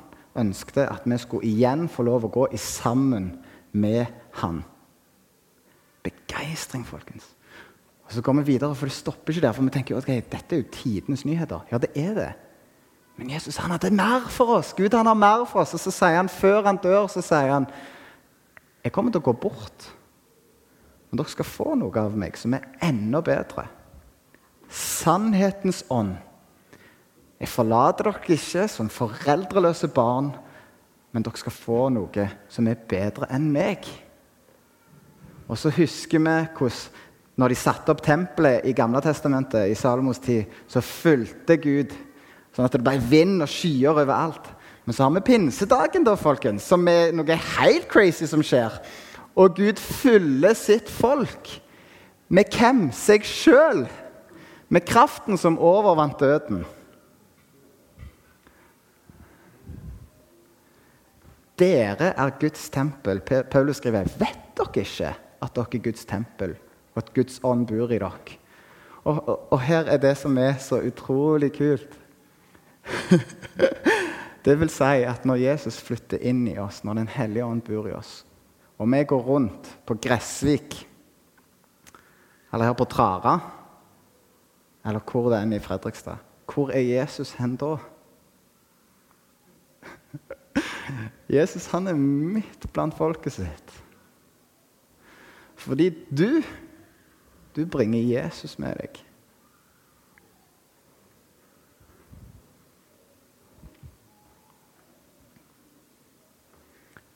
ønskte 0.40 0.86
at 0.88 1.06
vi 1.06 1.18
skulle 1.20 1.48
igjen 1.48 1.88
få 1.88 2.06
lov 2.08 2.26
å 2.26 2.32
gå 2.32 2.46
i 2.54 2.60
sammen 2.60 3.32
med 3.72 4.06
han. 4.40 4.62
Begeistring, 6.02 6.86
folkens. 6.86 7.28
Og 8.06 8.12
Så 8.12 8.22
går 8.22 8.40
vi 8.40 8.52
videre, 8.52 8.74
for 8.74 8.86
det 8.86 8.94
stopper 8.94 9.32
ikke 9.32 9.46
der. 9.46 9.52
For 9.52 9.62
vi 9.62 9.70
tenker 9.70 9.96
okay, 9.96 10.22
dette 10.32 10.56
er 10.56 10.62
jo 10.64 10.72
tidenes 10.72 11.24
nyheter. 11.24 11.60
Ja, 11.70 11.78
det 11.78 11.92
er 11.94 12.14
det. 12.14 12.32
Men 13.16 13.30
Jesus 13.30 13.56
han 13.56 13.70
hadde 13.70 13.90
mer 13.94 14.26
for 14.32 14.56
oss. 14.56 14.72
Gud 14.72 14.94
han 14.96 15.06
har 15.06 15.14
mer 15.14 15.44
for 15.44 15.60
oss. 15.60 15.74
Og 15.76 15.80
så 15.80 15.92
sier 15.94 16.16
han, 16.16 16.28
før 16.28 16.64
han 16.66 16.80
dør, 16.82 17.06
så 17.06 17.22
sier 17.22 17.52
han 17.52 17.68
Jeg 18.82 18.92
kommer 18.92 19.12
til 19.12 19.20
å 19.20 19.28
gå 19.28 19.34
bort. 19.36 19.90
Men 21.10 21.20
dere 21.20 21.30
skal 21.30 21.44
få 21.44 21.74
noe 21.76 22.00
av 22.00 22.16
meg 22.16 22.38
som 22.40 22.54
er 22.56 22.64
enda 22.82 23.20
bedre. 23.20 23.66
Sannhetens 24.70 25.84
ånd. 25.90 26.16
Jeg 27.40 27.48
forlater 27.48 28.10
dere 28.10 28.36
ikke 28.36 28.66
som 28.68 28.90
foreldreløse 28.92 29.88
barn, 29.94 30.30
men 31.10 31.24
dere 31.24 31.40
skal 31.40 31.54
få 31.54 31.86
noe 31.92 32.26
som 32.52 32.68
er 32.68 32.82
bedre 32.88 33.30
enn 33.32 33.48
meg. 33.52 33.88
Og 35.48 35.58
så 35.58 35.72
husker 35.74 36.20
vi 36.20 36.36
hvordan 36.58 37.06
når 37.40 37.54
de 37.54 37.56
satte 37.56 37.88
opp 37.88 38.02
tempelet 38.04 38.66
i 38.68 38.74
Gamle 38.76 39.00
Testamentet, 39.00 39.70
i 39.70 39.76
Salomos 39.78 40.18
tid, 40.20 40.50
så 40.68 40.82
fulgte 40.84 41.56
Gud 41.56 41.94
sånn 42.52 42.66
at 42.66 42.74
det 42.74 42.82
ble 42.84 42.98
vind 43.00 43.40
og 43.40 43.48
skyer 43.48 43.94
overalt. 43.94 44.50
Men 44.84 44.96
så 44.96 45.06
har 45.06 45.14
vi 45.14 45.22
pinsedagen, 45.24 46.04
da, 46.04 46.18
folkens, 46.20 46.66
som 46.68 46.84
er 46.90 47.14
noe 47.16 47.38
helt 47.56 47.86
crazy 47.88 48.28
som 48.28 48.42
skjer. 48.44 48.76
Og 49.38 49.56
Gud 49.56 49.80
fyller 49.80 50.52
sitt 50.58 50.90
folk. 50.92 51.48
Med 52.28 52.52
hvem? 52.52 52.88
Seg 52.92 53.24
sjøl. 53.24 53.86
Med 54.68 54.84
kraften 54.84 55.40
som 55.40 55.56
overvant 55.56 56.20
døden. 56.20 56.66
Dere 61.60 62.14
er 62.16 62.36
Guds 62.40 62.70
tempel. 62.72 63.20
Paulus 63.20 63.80
skriver, 63.80 64.08
vet 64.18 64.54
dere 64.56 64.84
ikke 64.84 65.14
at 65.40 65.56
dere 65.56 65.76
er 65.76 65.84
Guds 65.84 66.06
tempel, 66.08 66.54
og 66.94 67.02
at 67.02 67.12
Guds 67.16 67.40
ånd 67.44 67.66
bor 67.68 67.92
i 67.92 67.98
dere. 67.98 68.38
Og, 69.04 69.16
og, 69.16 69.36
og 69.52 69.60
her 69.64 69.88
er 69.88 70.00
det 70.00 70.14
som 70.20 70.36
er 70.40 70.56
så 70.60 70.80
utrolig 70.84 71.52
kult. 71.56 71.96
det 74.44 74.56
vil 74.60 74.72
si 74.72 75.04
at 75.04 75.24
når 75.28 75.42
Jesus 75.42 75.80
flytter 75.84 76.20
inn 76.24 76.46
i 76.48 76.58
oss, 76.60 76.82
når 76.84 77.02
Den 77.02 77.12
hellige 77.12 77.44
ånd 77.44 77.62
bor 77.64 77.88
i 77.88 77.96
oss, 77.96 78.24
og 78.80 78.88
vi 78.88 79.04
går 79.04 79.24
rundt 79.24 79.68
på 79.86 79.96
Gressvik, 80.00 80.86
eller 82.52 82.70
her 82.70 82.76
på 82.76 82.88
Trara, 82.88 83.38
eller 84.84 85.04
hvor 85.04 85.28
det 85.30 85.38
er 85.38 85.56
i 85.56 85.60
Fredrikstad, 85.60 86.16
hvor 86.48 86.72
er 86.72 86.80
Jesus 86.80 87.34
hen 87.36 87.56
da? 87.60 87.76
Jesus 91.30 91.68
han 91.72 91.86
er 91.90 91.98
midt 91.98 92.66
blant 92.74 92.96
folket 92.98 93.36
sitt. 93.38 93.76
Fordi 95.60 95.90
du, 96.10 96.42
du 97.56 97.64
bringer 97.68 98.00
Jesus 98.00 98.58
med 98.58 98.78
deg. 98.80 99.00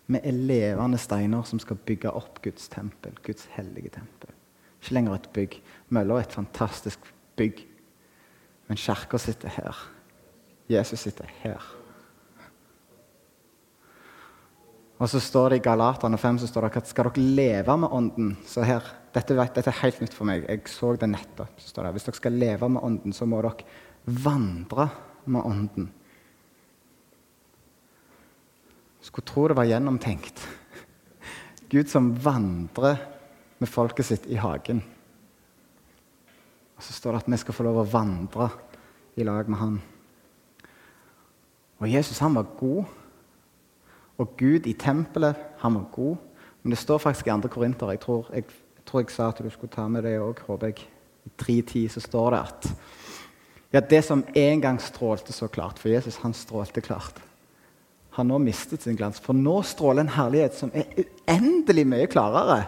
Vi 0.07 0.20
er 0.20 0.37
levende 0.37 0.98
steiner 1.00 1.46
som 1.48 1.59
skal 1.62 1.80
bygge 1.80 2.12
opp 2.12 2.42
Guds 2.44 2.68
tempel, 2.68 3.16
Guds 3.24 3.48
hellige 3.57 3.94
tempel. 3.94 4.35
Ikke 4.83 4.98
lenger 4.98 5.16
et 5.16 5.30
bygg. 5.33 5.57
Mølla 5.88 6.18
er 6.20 6.26
et 6.26 6.37
fantastisk 6.37 7.09
bygg. 7.40 7.64
Men 8.68 8.80
kirka 8.80 9.18
sitter 9.18 9.48
her. 9.57 9.80
Jesus 10.68 11.07
sitter 11.07 11.30
her. 11.40 11.83
Og 15.02 15.11
så 15.11 15.18
står 15.20 15.50
det 15.50 15.59
i 15.59 15.64
Galaterne 15.64 16.18
5 16.20 16.38
så 16.42 16.48
står 16.48 16.68
det 16.68 16.78
at 16.78 16.90
skal 16.90 17.09
dere 17.11 17.24
leve 17.37 17.74
med 17.83 17.90
Ånden 17.96 18.37
så 18.46 18.62
her, 18.62 18.85
dette, 19.14 19.35
dette, 19.35 19.64
er 19.66 19.80
helt 19.80 19.98
nytt 20.02 20.14
for 20.14 20.28
meg. 20.28 20.46
Jeg 20.46 20.70
så 20.70 20.92
det 20.94 21.11
nettopp. 21.11 21.59
så 21.59 21.72
står 21.72 21.87
det, 21.87 21.92
Hvis 21.96 22.07
dere 22.07 22.20
skal 22.20 22.38
leve 22.38 22.68
med 22.70 22.83
Ånden, 22.83 23.12
så 23.12 23.26
må 23.26 23.42
dere 23.42 23.66
vandre 24.07 24.88
med 25.26 25.42
Ånden. 25.42 25.90
Skulle 29.04 29.26
tro 29.26 29.48
det 29.48 29.59
var 29.59 29.68
gjennomtenkt. 29.68 30.40
Gud 31.72 31.90
som 31.90 32.14
vandrer 32.14 33.02
med 33.59 33.68
folket 33.68 34.07
sitt 34.07 34.26
i 34.30 34.38
hagen. 34.38 34.83
Og 36.78 36.83
så 36.83 36.94
står 36.94 37.12
det 37.12 37.24
at 37.24 37.33
vi 37.35 37.42
skal 37.42 37.57
få 37.57 37.66
lov 37.66 37.83
å 37.83 37.88
vandre 37.90 38.48
i 39.18 39.26
lag 39.26 39.50
med 39.50 39.59
han. 39.59 39.80
Og 41.83 41.90
Jesus 41.90 42.22
han 42.22 42.38
var 42.38 42.54
god. 42.59 42.87
Og 44.18 44.37
Gud 44.38 44.66
i 44.66 44.72
tempelet, 44.79 45.37
han 45.59 45.74
var 45.74 45.88
god. 45.92 46.16
Men 46.62 46.70
det 46.70 46.79
står 46.79 46.98
faktisk 46.98 47.27
i 47.27 47.31
2. 47.31 47.48
Korinter 47.48 47.90
jeg 47.90 48.00
tror 48.00 48.31
jeg, 48.33 48.44
jeg 48.77 48.85
tror 48.87 49.00
jeg, 49.00 49.11
sa 49.11 49.29
at 49.29 49.42
du 49.42 49.50
skulle 49.50 49.72
ta 49.72 49.88
med 49.88 50.05
det 50.07 50.18
òg, 50.20 50.40
håper 50.46 50.72
jeg. 50.72 50.87
I 51.24 51.31
3.10 51.40 51.88
så 51.88 52.00
står 52.05 52.31
det 52.31 52.40
at 52.40 52.72
ja, 53.74 53.81
det 53.81 54.05
som 54.07 54.22
en 54.35 54.61
gang 54.61 54.77
strålte 54.79 55.33
så 55.33 55.48
klart 55.48 55.81
For 55.83 55.88
Jesus 55.88 56.20
han 56.22 56.35
strålte 56.35 56.81
klart. 56.81 57.16
Har 58.14 58.24
nå 58.24 58.38
mistet 58.38 58.85
sin 58.85 58.96
glans. 58.96 59.18
For 59.18 59.35
nå 59.35 59.62
stråler 59.66 60.05
en 60.05 60.14
herlighet 60.14 60.55
som 60.55 60.70
er 60.74 60.87
uendelig 60.94 61.87
mye 61.90 62.07
klarere. 62.07 62.61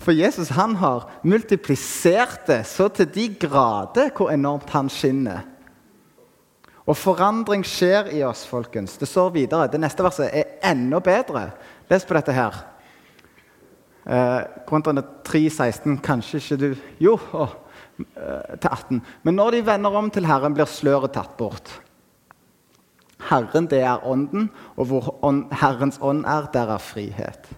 For 0.00 0.14
Jesus 0.16 0.54
han 0.56 0.78
har 0.80 1.10
multiplisert 1.26 2.46
det 2.46 2.62
så 2.70 2.88
til 2.88 3.10
de 3.12 3.26
grader 3.40 4.08
hvor 4.16 4.32
enormt 4.32 4.70
han 4.72 4.88
skinner. 4.88 5.42
Og 6.88 6.96
forandring 6.96 7.64
skjer 7.68 8.08
i 8.16 8.22
oss, 8.24 8.46
folkens. 8.48 8.96
Det 8.96 9.08
står 9.08 9.34
videre. 9.34 9.68
Det 9.68 9.80
neste 9.80 10.04
verset 10.04 10.32
er 10.32 10.54
enda 10.70 11.02
bedre. 11.04 11.50
Les 11.90 12.06
på 12.08 12.16
dette 12.16 12.32
her. 12.32 12.62
Eh, 14.08 14.40
Kontraene 14.68 15.04
3,16 15.28 15.98
kanskje 16.00 16.40
ikke 16.40 16.56
du 16.62 16.68
Jo, 16.98 17.18
å, 17.36 17.48
eh, 18.00 18.56
til 18.56 18.70
18. 18.70 19.02
Men 19.22 19.36
når 19.36 19.50
de 19.50 19.66
vender 19.66 19.96
om 20.00 20.10
til 20.10 20.24
Herren, 20.24 20.54
blir 20.54 20.64
sløret 20.64 21.12
tatt 21.12 21.36
bort. 21.36 21.68
Herren, 23.28 23.66
det 23.66 23.82
er 23.82 24.06
ånden, 24.06 24.48
og 24.76 24.86
hvor 24.86 25.18
ånd, 25.22 25.52
Herrens 25.52 25.98
ånd 26.00 26.24
er, 26.24 26.48
der 26.52 26.72
er 26.72 26.78
frihet. 26.78 27.50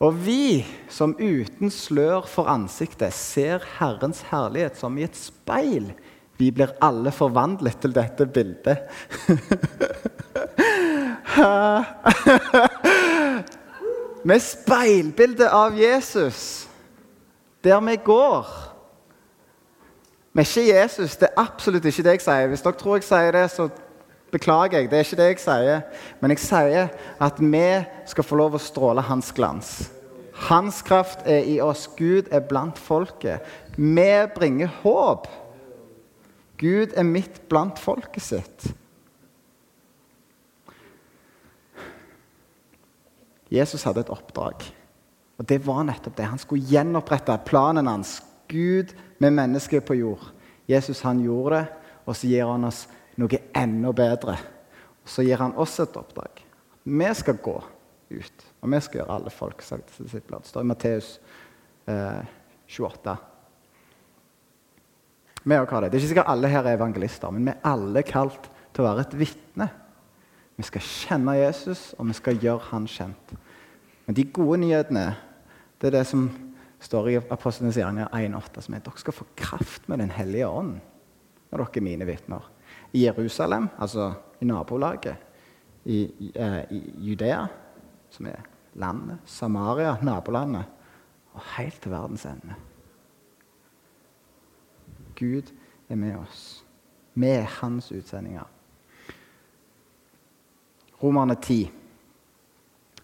Og 0.00 0.14
vi 0.24 0.64
som 0.88 1.14
uten 1.18 1.70
slør 1.70 2.26
for 2.26 2.48
ansiktet 2.50 3.12
ser 3.12 3.62
Herrens 3.78 4.22
herlighet 4.30 4.76
som 4.78 4.96
i 4.98 5.04
et 5.04 5.18
speil 5.18 5.92
vi 6.38 6.50
blir 6.50 6.68
alle 6.82 7.12
forvandlet 7.12 7.80
til 7.80 7.94
dette 7.94 8.26
bildet. 8.26 8.78
Med 14.28 14.40
speilbildet 14.40 15.48
av 15.48 15.78
Jesus 15.78 16.68
der 17.64 17.80
vi 17.80 17.96
går. 18.04 18.72
Men 20.32 20.42
ikke 20.42 20.66
Jesus. 20.66 21.16
Det 21.16 21.28
er 21.28 21.42
absolutt 21.42 21.84
ikke 21.84 22.02
det 22.02 22.16
jeg 22.16 22.24
sier. 22.24 22.50
Hvis 22.50 22.64
dere 22.64 22.78
tror 22.80 22.96
jeg 22.96 23.06
sier 23.06 23.34
det, 23.36 23.44
så 23.52 23.68
beklager 24.32 24.78
jeg. 24.78 24.90
Det 24.90 24.98
er 24.98 25.06
ikke 25.06 25.20
det 25.20 25.28
jeg 25.28 25.42
sier. 25.44 25.82
Men 26.20 26.32
jeg 26.32 26.42
sier 26.42 26.88
at 27.20 27.40
vi 27.40 27.66
skal 28.08 28.24
få 28.24 28.38
lov 28.40 28.56
å 28.56 28.62
stråle 28.62 29.04
hans 29.04 29.32
glans. 29.36 29.90
Hans 30.48 30.80
kraft 30.82 31.26
er 31.28 31.44
i 31.46 31.60
oss. 31.60 31.84
Gud 31.98 32.32
er 32.32 32.46
blant 32.48 32.80
folket. 32.80 33.44
Vi 33.76 34.10
bringer 34.34 34.72
håp. 34.82 35.28
Gud 36.62 36.94
er 36.94 37.06
midt 37.06 37.40
blant 37.50 37.80
folket 37.82 38.22
sitt. 38.22 38.68
Jesus 43.52 43.82
hadde 43.84 44.04
et 44.06 44.12
oppdrag, 44.12 44.62
og 45.36 45.48
det 45.48 45.58
var 45.66 45.82
nettopp 45.84 46.16
det. 46.16 46.28
Han 46.30 46.40
skulle 46.40 46.64
gjenopprette 46.70 47.34
planen 47.44 47.90
hans. 47.90 48.20
Gud 48.48 48.94
med 49.20 49.34
mennesker 49.34 49.82
på 49.84 49.96
jord. 49.98 50.24
Jesus 50.70 51.02
han 51.04 51.20
gjorde 51.24 51.58
det, 51.58 51.66
og 52.06 52.16
så 52.16 52.30
gir 52.30 52.48
han 52.48 52.64
oss 52.68 52.86
noe 53.20 53.42
enda 53.58 53.92
bedre. 53.96 54.38
Og 55.02 55.10
så 55.10 55.24
gir 55.26 55.42
han 55.42 55.56
oss 55.60 55.76
et 55.82 55.98
oppdrag. 55.98 56.44
Vi 56.84 57.10
skal 57.18 57.42
gå 57.42 57.56
ut, 58.12 58.46
og 58.62 58.72
vi 58.72 58.80
skal 58.86 59.02
gjøre 59.02 59.18
alle 59.18 59.34
folk 59.34 59.66
sagt 59.66 59.92
til 59.96 60.06
disipler. 60.06 60.40
Det 60.40 60.52
står 60.52 60.64
i 60.64 60.70
Matteus 60.70 61.12
eh, 61.90 62.22
28. 62.68 63.16
Vi 65.42 65.54
har 65.54 65.66
det. 65.66 65.90
det 65.90 65.96
er 65.96 66.00
ikke 66.00 66.08
sikkert 66.12 66.30
alle 66.30 66.48
her 66.48 66.66
er 66.66 66.76
evangelister, 66.76 67.30
men 67.30 67.46
vi 67.46 67.50
er 67.50 67.64
alle 67.66 68.02
kalt 68.06 68.46
til 68.72 68.84
å 68.84 68.88
være 68.88 69.06
et 69.06 69.16
vitne. 69.18 69.68
Vi 70.56 70.62
skal 70.68 70.84
kjenne 70.86 71.34
Jesus, 71.38 71.94
og 71.98 72.06
vi 72.06 72.14
skal 72.14 72.38
gjøre 72.38 72.68
han 72.70 72.86
kjent. 72.86 73.34
Men 74.06 74.16
de 74.16 74.24
gode 74.30 74.60
nyhetene 74.62 75.06
det 75.82 75.90
er 75.90 75.96
det 75.96 76.06
som 76.06 76.28
står 76.82 77.08
i 77.10 77.16
Apostlenes 77.18 77.78
gjerninger 77.78 78.10
1,8, 78.14 78.62
som 78.62 78.74
er 78.74 78.82
at 78.82 78.86
dere 78.86 79.02
skal 79.02 79.16
få 79.16 79.26
kraft 79.38 79.88
med 79.90 79.98
Den 79.98 80.14
hellige 80.14 80.46
ånd 80.46 80.76
når 81.50 81.58
dere 81.58 81.80
er 81.80 81.84
mine 81.84 82.06
vitner. 82.06 82.46
I 82.92 83.04
Jerusalem, 83.04 83.68
altså 83.78 84.12
i 84.40 84.46
nabolaget, 84.46 85.16
i, 85.84 85.98
i, 86.06 86.32
eh, 86.34 86.62
i 86.70 86.80
Judea, 87.08 87.46
som 88.10 88.26
er 88.30 88.46
landet, 88.78 89.18
Samaria, 89.26 89.96
nabolandet, 90.02 90.64
og 91.34 91.42
helt 91.56 91.80
til 91.82 91.92
verdens 91.92 92.24
ende. 92.28 92.56
Gud 95.18 95.52
er 95.88 95.98
med 95.98 96.16
oss. 96.16 96.62
Vi 97.14 97.28
er 97.28 97.48
hans 97.60 97.90
utsendinger. 97.92 98.48
Romerne 101.02 101.34
10. 101.34 101.70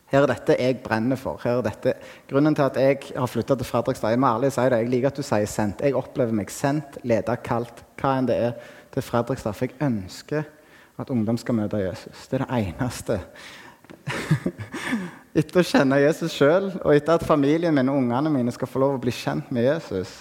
Her 0.09 0.25
er 0.25 0.31
dette 0.31 0.57
jeg 0.57 0.79
brenner 0.81 1.18
for. 1.21 1.40
Her 1.42 1.59
er 1.59 1.66
dette. 1.66 1.94
Grunnen 2.31 2.57
til 2.57 2.64
at 2.64 2.79
jeg 2.81 3.01
har 3.11 3.29
flytta 3.29 3.59
til 3.59 3.68
Fredrikstad 3.68 4.14
Jeg 4.14 4.21
må 4.23 4.31
ærlig 4.31 4.53
si 4.55 4.64
det, 4.64 4.79
jeg 4.81 4.92
liker 4.92 5.11
at 5.11 5.18
du 5.18 5.27
sier 5.27 5.51
sendt. 5.51 5.83
Jeg 5.85 5.97
opplever 5.99 6.33
meg 6.33 6.53
sendt, 6.53 6.97
leda, 7.05 7.37
kalt, 7.37 7.85
hva 8.01 8.14
enn 8.16 8.31
det 8.31 8.38
er, 8.47 8.55
til 8.94 9.05
Fredrikstad. 9.05 9.57
For 9.59 9.68
jeg 9.68 9.77
ønsker 9.85 10.49
at 10.99 11.12
ungdom 11.12 11.37
skal 11.38 11.59
møte 11.59 11.83
Jesus. 11.83 12.25
Det 12.31 12.40
er 12.40 12.47
det 12.47 12.62
eneste. 12.71 13.21
etter 15.38 15.61
å 15.61 15.66
kjenne 15.66 16.01
Jesus 16.01 16.35
sjøl, 16.35 16.71
og 16.81 16.94
etter 16.94 17.18
at 17.18 17.27
familien 17.27 17.75
min 17.75 17.90
og 17.92 18.01
ungene 18.01 18.33
mine 18.33 18.55
skal 18.55 18.71
få 18.71 18.81
lov 18.83 18.97
å 18.97 19.03
bli 19.03 19.12
kjent 19.14 19.53
med 19.55 19.68
Jesus, 19.68 20.14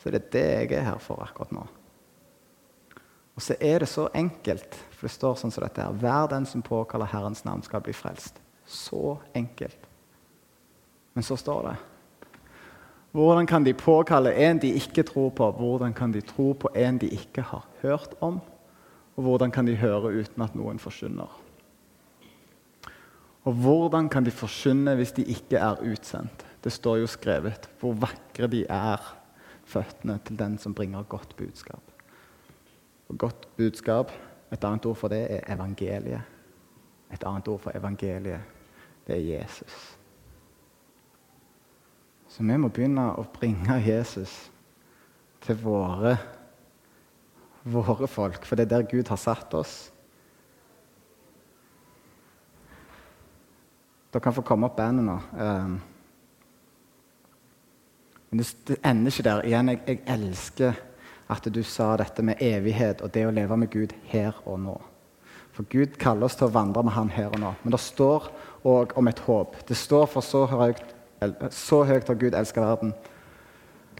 så 0.00 0.08
er 0.08 0.16
det 0.16 0.30
det 0.32 0.46
jeg 0.46 0.72
er 0.78 0.86
her 0.86 1.02
for 1.02 1.20
akkurat 1.22 1.52
nå. 1.52 1.66
Og 3.36 3.44
så 3.44 3.56
er 3.60 3.80
det 3.80 3.88
så 3.88 4.08
enkelt, 4.16 4.74
for 4.92 5.08
det 5.08 5.14
står 5.14 5.36
sånn 5.40 5.52
som 5.52 5.64
dette 5.64 5.84
her. 5.84 5.96
Hver 5.96 6.26
den 6.32 6.46
som 6.48 6.64
påkaller 6.64 7.08
Herrens 7.08 7.44
navn, 7.46 7.62
skal 7.64 7.84
bli 7.84 7.94
frelst. 7.96 8.40
Så 8.68 9.18
enkelt. 9.34 9.86
Men 11.16 11.26
så 11.26 11.36
står 11.40 11.62
det 11.68 11.76
Hvordan 13.10 13.46
kan 13.46 13.64
de 13.66 13.72
påkalle 13.74 14.30
en 14.38 14.60
de 14.62 14.70
ikke 14.78 15.02
tror 15.02 15.32
på? 15.34 15.48
Hvordan 15.56 15.94
kan 15.96 16.12
de 16.12 16.20
tro 16.22 16.52
på 16.52 16.70
en 16.78 16.98
de 16.98 17.08
ikke 17.10 17.42
har 17.42 17.64
hørt 17.82 18.14
om? 18.20 18.38
Og 19.16 19.24
hvordan 19.26 19.50
kan 19.50 19.66
de 19.66 19.74
høre 19.76 20.12
uten 20.20 20.44
at 20.44 20.54
noen 20.54 20.78
forsyner? 20.78 21.32
Og 23.48 23.56
hvordan 23.56 24.08
kan 24.08 24.24
de 24.24 24.30
forsyne 24.30 24.94
hvis 24.94 25.16
de 25.16 25.24
ikke 25.24 25.58
er 25.58 25.82
utsendt? 25.82 26.44
Det 26.62 26.72
står 26.72 27.00
jo 27.00 27.08
skrevet 27.10 27.66
hvor 27.80 27.96
vakre 27.98 28.46
de 28.52 28.62
er, 28.68 29.00
føttene 29.70 30.18
til 30.26 30.38
den 30.38 30.58
som 30.58 30.74
bringer 30.74 31.06
godt 31.08 31.36
budskap. 31.38 31.94
Og 33.08 33.18
godt 33.18 33.48
budskap, 33.56 34.12
et 34.52 34.64
annet 34.64 34.86
ord 34.86 34.98
for 34.98 35.12
det, 35.12 35.22
er 35.30 35.54
evangeliet. 35.54 36.22
Et 37.10 37.24
annet 37.26 37.48
ord 37.48 37.62
for 37.62 37.74
evangeliet 37.74 38.58
det 39.06 39.16
er 39.16 39.38
Jesus. 39.40 39.96
Så 42.30 42.44
vi 42.46 42.56
må 42.62 42.68
begynne 42.70 43.08
å 43.18 43.24
bringe 43.34 43.80
Jesus 43.82 44.34
til 45.42 45.58
våre, 45.58 46.14
våre 47.66 48.06
folk, 48.06 48.44
for 48.46 48.54
det 48.54 48.68
er 48.68 48.76
der 48.76 48.90
Gud 48.90 49.10
har 49.10 49.18
satt 49.18 49.56
oss. 49.58 49.74
Dere 54.10 54.22
kan 54.22 54.34
få 54.34 54.46
komme 54.46 54.70
opp 54.70 54.78
bandet 54.78 55.06
nå. 55.06 55.18
Men 58.30 58.42
det, 58.42 58.78
ender 58.86 59.10
ikke 59.10 59.26
der. 59.26 59.42
Igjen, 59.46 59.72
jeg, 59.72 59.82
jeg 59.86 60.00
elsker 60.14 60.78
at 61.30 61.46
du 61.54 61.60
sa 61.66 61.92
dette 61.98 62.22
med 62.26 62.42
evighet 62.42 63.02
og 63.02 63.12
det 63.14 63.26
å 63.26 63.34
leve 63.34 63.58
med 63.58 63.70
Gud 63.70 63.94
her 64.10 64.38
og 64.44 64.60
nå. 64.62 64.76
For 65.54 65.66
Gud 65.70 65.98
kaller 66.00 66.26
oss 66.26 66.38
til 66.38 66.46
å 66.46 66.54
vandre 66.54 66.82
med 66.86 66.94
Han 66.94 67.10
her 67.10 67.30
og 67.34 67.40
nå. 67.42 67.54
Men 67.62 67.74
det 67.74 67.82
står 67.82 68.30
òg 68.66 68.94
om 68.98 69.10
et 69.10 69.22
håp. 69.26 69.58
Det 69.66 69.76
står 69.78 70.06
for 70.10 70.26
så 70.26 70.44
høyt, 70.50 70.82
så 71.54 71.82
høyt 71.84 72.08
har 72.08 72.18
Gud 72.20 72.36
elska 72.38 72.62
verden 72.64 72.94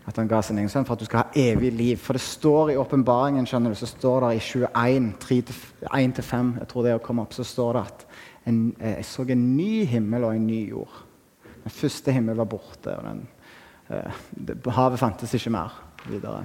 at 0.08 0.16
han 0.16 0.28
ga 0.30 0.40
sin 0.42 0.58
egen 0.58 0.70
sønn 0.72 0.86
for 0.88 0.96
at 0.96 1.02
du 1.02 1.06
skal 1.06 1.22
ha 1.22 1.38
evig 1.38 1.70
liv. 1.76 1.98
For 2.00 2.16
det 2.16 2.24
står 2.24 2.72
i 2.72 2.78
åpenbaringen, 2.80 3.46
skjønner 3.46 3.74
du, 3.74 3.78
så 3.78 3.88
står 3.90 4.24
det 4.24 4.30
i 4.38 4.42
21, 4.42 5.10
1-5, 5.90 6.54
jeg 6.62 6.70
tror 6.70 6.86
det 6.86 6.94
er 6.94 6.98
å 6.98 7.04
komme 7.04 7.26
opp, 7.26 7.36
så 7.36 7.46
står 7.46 7.76
det 7.76 7.82
at 7.84 8.06
en, 8.50 8.60
eh, 8.80 8.96
jeg 8.96 9.06
så 9.10 9.26
en 9.28 9.44
ny 9.56 9.84
himmel 9.90 10.26
og 10.26 10.34
en 10.34 10.46
ny 10.48 10.62
jord. 10.70 11.02
Den 11.60 11.76
første 11.76 12.14
himmelen 12.16 12.40
var 12.40 12.48
borte, 12.50 12.96
og 12.96 13.04
den, 13.04 13.22
havet 13.90 15.00
fantes 15.00 15.34
ikke 15.34 15.52
mer 15.54 15.74
videre. 16.06 16.44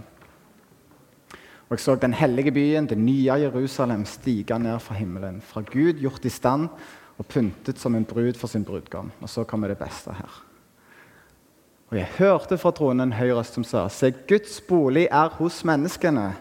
Og 1.65 1.73
jeg 1.73 1.79
så 1.79 1.95
den 1.97 2.13
hellige 2.13 2.51
byen, 2.53 2.87
det 2.89 2.97
nye 2.97 3.39
Jerusalem, 3.41 4.05
stige 4.05 4.59
ned 4.59 4.79
fra 4.79 4.95
himmelen. 4.95 5.41
Fra 5.41 5.61
Gud 5.61 5.97
gjort 6.01 6.25
i 6.25 6.29
stand 6.29 6.69
og 7.17 7.25
pyntet 7.25 7.79
som 7.79 7.95
en 7.95 8.05
brud 8.05 8.37
for 8.37 8.47
sin 8.47 8.65
brudgom. 8.65 9.11
Og 9.21 9.29
så 9.29 9.43
kommer 9.43 9.67
det 9.67 9.77
beste 9.77 10.13
her. 10.13 10.41
Og 11.89 11.97
jeg 11.97 12.07
hørte 12.17 12.57
fra 12.57 12.71
tronen 12.71 13.07
en 13.07 13.17
høy 13.17 13.31
røst 13.33 13.57
som 13.57 13.63
sa.: 13.63 13.87
Se, 13.89 14.11
Guds 14.27 14.61
bolig 14.61 15.07
er 15.11 15.29
hos 15.37 15.63
menneskene. 15.65 16.33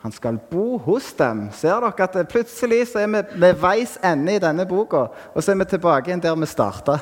Han 0.00 0.12
skal 0.12 0.38
bo 0.50 0.78
hos 0.78 1.12
dem. 1.12 1.48
Ser 1.52 1.80
dere 1.80 2.04
at 2.04 2.28
plutselig 2.28 2.86
så 2.88 3.02
er 3.02 3.06
vi 3.06 3.40
ved 3.40 3.58
veis 3.60 3.98
ende 4.04 4.34
i 4.34 4.40
denne 4.40 4.64
boka, 4.66 5.08
og 5.34 5.42
så 5.42 5.52
er 5.52 5.60
vi 5.60 5.64
tilbake 5.64 6.08
igjen 6.08 6.22
der 6.22 6.36
vi 6.40 6.46
starta. 6.48 6.98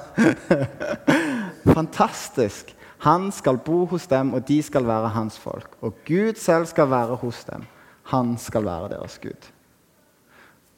Fantastisk. 1.78 2.74
Han 2.98 3.30
skal 3.32 3.60
bo 3.62 3.84
hos 3.86 4.06
dem, 4.10 4.32
og 4.34 4.48
de 4.48 4.62
skal 4.62 4.86
være 4.86 5.08
hans 5.14 5.38
folk. 5.38 5.76
Og 5.80 5.94
Gud 6.06 6.34
selv 6.34 6.66
skal 6.66 6.90
være 6.90 7.14
hos 7.16 7.44
dem. 7.44 7.66
Han 8.10 8.38
skal 8.38 8.64
være 8.64 8.88
deres 8.88 9.18
Gud. 9.22 9.50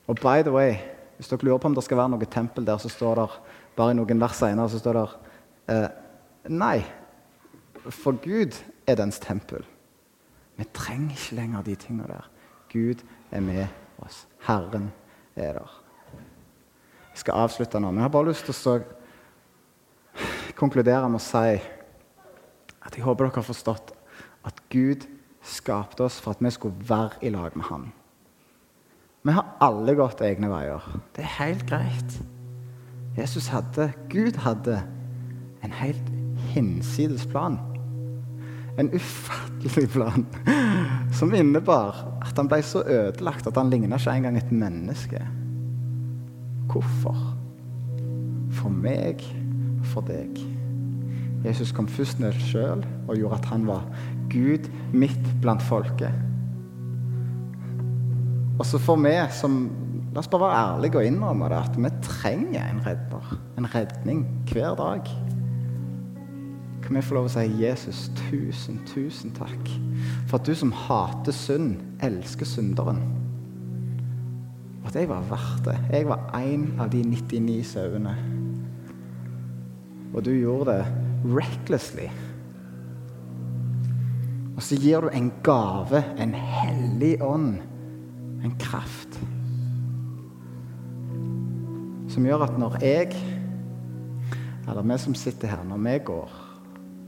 Og 0.07 0.17
by 0.17 0.43
the 0.43 0.53
way, 0.53 0.75
hvis 1.17 1.29
dere 1.29 1.45
lurer 1.45 1.59
på 1.59 1.69
om 1.69 1.75
det 1.75 1.85
skal 1.85 1.97
være 1.97 2.11
noe 2.13 2.27
tempel 2.27 2.67
der, 2.67 2.79
så 2.81 2.89
står 2.89 3.15
det 3.21 3.27
bare 3.77 3.95
i 3.95 3.99
noen 3.99 4.21
vers 4.21 4.41
senere 4.41 4.69
så 4.69 4.81
står 4.81 4.99
det 4.99 5.05
eh, 5.73 5.89
Nei, 6.51 6.81
for 7.93 8.17
Gud 8.25 8.57
er 8.89 8.97
dens 8.99 9.21
tempel. 9.23 9.65
Vi 10.57 10.65
trenger 10.75 11.17
ikke 11.17 11.37
lenger 11.37 11.63
de 11.63 11.75
tingene 11.75 12.09
der. 12.09 12.31
Gud 12.73 13.05
er 13.31 13.41
med 13.41 13.67
oss. 14.03 14.27
Herren 14.47 14.91
er 15.37 15.53
der. 15.61 15.77
Jeg 17.11 17.23
skal 17.23 17.45
avslutte 17.45 17.81
nå, 17.81 17.91
men 17.91 18.01
jeg 18.01 18.09
har 18.09 18.15
bare 18.17 18.31
lyst 18.31 18.49
til 18.49 18.73
å 18.73 18.81
konkludere 20.57 21.09
med 21.09 21.21
å 21.21 21.25
si 21.25 21.61
at 22.87 22.97
jeg 22.97 23.05
håper 23.05 23.27
dere 23.27 23.40
har 23.40 23.47
forstått 23.47 23.95
at 24.49 24.61
Gud 24.73 25.07
skapte 25.45 26.05
oss 26.05 26.21
for 26.21 26.35
at 26.35 26.45
vi 26.45 26.53
skulle 26.53 26.88
være 26.88 27.21
i 27.23 27.33
lag 27.33 27.57
med 27.57 27.69
Han. 27.71 27.88
Vi 29.23 29.33
har 29.37 29.57
alle 29.61 29.95
gått 29.99 30.23
egne 30.25 30.49
veier. 30.49 30.85
Det 31.16 31.25
er 31.25 31.35
helt 31.45 31.66
greit. 31.69 32.21
Jesus 33.19 33.51
hadde, 33.53 33.90
Gud 34.09 34.38
hadde, 34.40 34.81
en 35.64 35.75
helt 35.77 36.09
hinsides 36.55 37.27
plan. 37.29 37.59
En 38.79 38.88
ufattelig 38.95 39.90
plan 39.93 40.25
som 41.19 41.35
innebar 41.37 41.99
at 42.23 42.38
han 42.38 42.49
ble 42.49 42.62
så 42.64 42.81
ødelagt 42.87 43.51
at 43.51 43.59
han 43.61 43.69
ligna 43.73 43.99
ikke 44.01 44.14
engang 44.14 44.38
et 44.40 44.53
menneske. 44.53 45.21
Hvorfor? 46.71 47.19
For 48.57 48.73
meg 48.73 49.21
for 49.93 50.07
deg. 50.07 50.40
Jesus 51.44 51.72
kom 51.72 51.88
først 51.88 52.20
ned 52.20 52.37
sjøl 52.37 52.83
og 53.09 53.16
gjorde 53.16 53.38
at 53.40 53.53
han 53.53 53.66
var 53.68 53.87
Gud 54.31 54.68
midt 54.92 55.31
blant 55.40 55.62
folket. 55.62 56.12
Og 58.61 58.66
så 58.68 58.78
får 58.78 59.01
vi 59.01 59.14
som 59.32 59.62
La 60.11 60.18
oss 60.18 60.26
bare 60.26 60.43
være 60.43 60.62
ærlige 60.74 60.99
og 60.99 61.07
innrømme 61.07 61.49
det, 61.53 61.59
at 61.59 61.76
vi 61.78 61.91
trenger 62.03 62.64
en 62.64 62.80
redder. 62.82 63.26
En 63.59 63.68
redning 63.74 64.24
hver 64.51 64.74
dag. 64.74 65.07
Kan 66.82 66.97
vi 66.97 67.03
få 67.07 67.14
lov 67.14 67.28
å 67.28 67.30
si 67.30 67.45
Jesus, 67.61 68.09
tusen, 68.18 68.80
tusen 68.91 69.30
takk 69.36 69.70
for 70.26 70.41
at 70.41 70.49
du 70.49 70.57
som 70.59 70.72
hater 70.74 71.34
synd, 71.36 71.76
elsker 72.03 72.49
synderen. 72.49 72.99
Og 74.80 74.91
at 74.91 74.99
jeg 74.99 75.11
var 75.12 75.22
verdt 75.30 75.68
det. 75.68 75.76
Jeg 75.93 76.09
var 76.11 76.26
en 76.41 76.66
av 76.82 76.91
de 76.91 77.05
99 77.07 77.61
sauene. 77.70 78.16
Og 80.11 80.24
du 80.26 80.32
gjorde 80.34 80.74
det 80.74 80.99
recklessly. 81.25 82.09
Og 84.57 84.64
så 84.64 84.77
gir 84.77 85.01
du 85.01 85.09
en 85.09 85.31
gave, 85.45 86.03
en 86.21 86.35
hellig 86.37 87.14
ånd, 87.25 87.61
en 88.45 88.57
kraft, 88.61 89.16
som 92.11 92.27
gjør 92.27 92.45
at 92.45 92.59
når 92.59 92.77
jeg, 92.83 93.14
eller 94.68 94.85
vi 94.85 94.99
som 95.01 95.16
sitter 95.16 95.53
her, 95.53 95.64
når 95.64 95.81
vi 95.85 95.97
går 96.11 96.37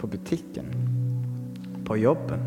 på 0.00 0.08
butikken, 0.14 0.70
på 1.84 1.98
jobben, 2.00 2.44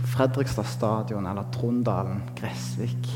på 0.00 0.10
Fredrikstad 0.16 0.66
stadion 0.66 1.26
eller 1.26 1.46
Trondalen, 1.54 2.22
Gressvik, 2.38 3.10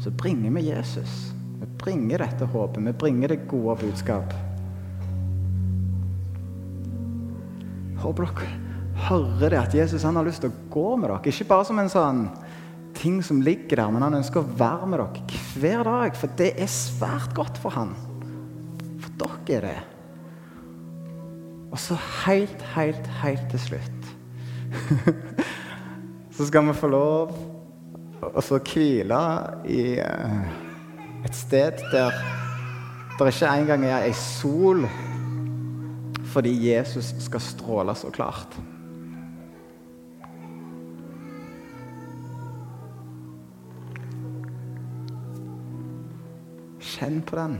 så 0.00 0.10
bringer 0.10 0.50
vi 0.50 0.68
Jesus. 0.70 1.34
Vi 1.60 1.68
bringer 1.78 2.24
dette 2.24 2.46
håpet, 2.46 2.86
vi 2.86 2.92
bringer 2.92 3.34
det 3.34 3.44
gode 3.48 3.76
budskap. 3.82 4.32
Håper 8.04 8.28
dere 8.28 8.52
hører 9.08 9.50
det 9.50 9.58
at 9.58 9.74
Jesus 9.74 10.04
han 10.06 10.16
har 10.16 10.26
lyst 10.26 10.44
til 10.44 10.52
å 10.52 10.66
gå 10.72 10.88
med 10.96 11.10
dere. 11.10 11.32
Ikke 11.32 11.48
bare 11.50 11.66
som 11.68 11.80
en 11.80 11.90
sånn 11.92 12.26
ting 12.94 13.18
som 13.26 13.40
ligger 13.42 13.80
der, 13.80 13.90
men 13.90 14.04
han 14.06 14.20
ønsker 14.20 14.42
å 14.42 14.52
være 14.58 14.90
med 14.90 15.02
dere 15.02 15.40
hver 15.58 15.88
dag. 15.88 16.18
For 16.18 16.36
det 16.38 16.52
er 16.62 16.70
svært 16.70 17.34
godt 17.36 17.58
for 17.62 17.74
han. 17.74 17.94
For 19.02 19.18
dere 19.18 19.56
er 19.58 19.66
det. 19.66 19.80
Og 21.74 21.80
så 21.82 21.96
helt, 22.24 22.60
helt, 22.76 23.06
helt 23.18 23.48
til 23.50 23.58
slutt 23.58 24.04
Så 26.36 26.46
skal 26.46 26.68
vi 26.68 26.74
få 26.78 26.86
lov 26.92 27.32
å 28.24 28.42
så 28.42 28.60
hvile 28.62 29.18
i 29.66 29.96
eh, 29.98 30.36
et 31.26 31.34
sted 31.34 31.82
der 31.90 32.14
det 33.18 33.28
ikke 33.30 33.50
engang 33.50 33.84
er 33.86 34.06
ei 34.06 34.14
sol 34.18 34.86
fordi 36.34 36.50
Jesus 36.66 37.12
skal 37.22 37.42
stråle 37.42 37.94
så 37.94 38.10
klart. 38.10 38.56
Kjenn 46.82 47.22
på 47.26 47.38
den. 47.38 47.56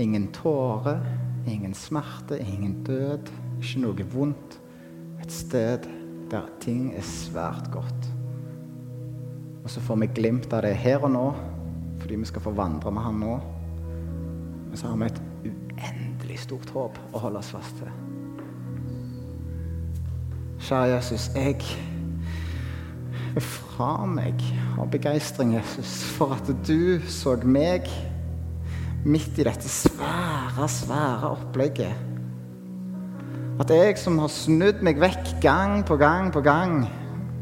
Ingen 0.00 0.30
tårer, 0.32 1.04
ingen 1.48 1.74
smerte, 1.76 2.38
ingen 2.40 2.80
død, 2.86 3.28
ikke 3.60 3.84
noe 3.84 4.06
vondt. 4.14 4.56
Et 5.20 5.32
sted 5.34 5.88
der 6.30 6.48
ting 6.62 6.92
er 6.96 7.04
svært 7.04 7.68
godt. 7.74 8.10
Og 9.60 9.68
så 9.68 9.82
får 9.84 9.98
vi 10.00 10.12
glimt 10.16 10.52
av 10.56 10.64
det 10.64 10.76
her 10.80 11.04
og 11.04 11.12
nå, 11.12 11.26
fordi 12.00 12.20
vi 12.22 12.28
skal 12.30 12.44
få 12.46 12.54
vandre 12.56 12.92
med 12.94 13.04
Han 13.04 13.20
nå. 13.20 13.34
Men 14.70 14.78
så 14.78 14.88
har 14.88 15.02
vi 15.02 15.10
et 15.10 15.20
stort 16.40 16.70
håp 16.74 16.98
å 17.12 17.22
holde 17.24 17.42
oss 17.42 17.52
fast 17.54 17.76
til. 17.80 17.90
Kjære 20.60 20.94
Jesus, 20.94 21.30
jeg 21.34 21.62
fra 23.40 24.06
meg 24.08 24.42
av 24.80 24.90
begeistring, 24.92 25.54
Jesus, 25.54 26.00
for 26.16 26.34
at 26.36 26.48
du 26.66 27.00
så 27.08 27.36
meg 27.44 27.88
midt 29.06 29.38
i 29.40 29.46
dette 29.46 29.68
svære, 29.70 30.68
svære 30.68 31.30
opplegget. 31.30 32.06
At 33.60 33.70
jeg 33.72 33.98
som 34.00 34.18
har 34.20 34.32
snudd 34.32 34.80
meg 34.84 35.00
vekk 35.00 35.34
gang 35.42 35.80
på 35.86 35.96
gang 36.00 36.32
på 36.32 36.42
gang, 36.44 36.82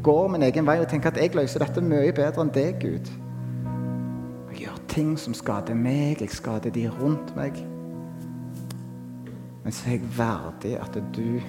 går 0.03 0.27
min 0.31 0.43
egen 0.47 0.67
vei 0.67 0.79
og 0.79 0.87
tenker 0.91 1.11
at 1.11 1.19
jeg 1.19 1.35
løser 1.35 1.63
dette 1.63 1.83
mye 1.83 2.13
bedre 2.15 2.43
enn 2.43 2.53
deg, 2.55 2.79
Gud. 2.83 3.11
Jeg 4.51 4.65
gjør 4.65 4.79
ting 4.91 5.13
som 5.19 5.35
skader 5.35 5.75
meg, 5.75 6.21
jeg 6.23 6.31
skader 6.35 6.73
de 6.75 6.87
rundt 6.99 7.35
meg. 7.39 7.59
Men 9.69 9.75
så 9.77 9.85
er 9.85 9.99
jeg 9.99 10.07
verdig 10.17 10.71
at 10.81 10.95
du 11.13 11.41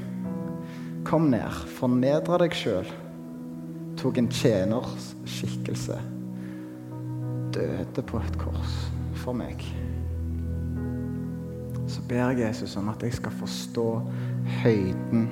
kom 1.08 1.30
ned, 1.32 1.62
fornedra 1.72 2.36
deg 2.42 2.52
sjøl 2.52 2.90
tok 3.96 4.18
en 4.20 4.28
tjeners 4.28 5.06
skikkelse. 5.24 5.96
Døde 7.56 8.04
på 8.04 8.20
et 8.20 8.36
kors 8.42 8.76
for 9.22 9.32
meg. 9.40 9.64
Så 11.88 12.04
ber 12.12 12.30
jeg 12.34 12.42
Jesus 12.44 12.76
om 12.76 12.92
at 12.92 13.08
jeg 13.08 13.16
skal 13.16 13.40
forstå 13.40 13.88
høyden 14.66 15.26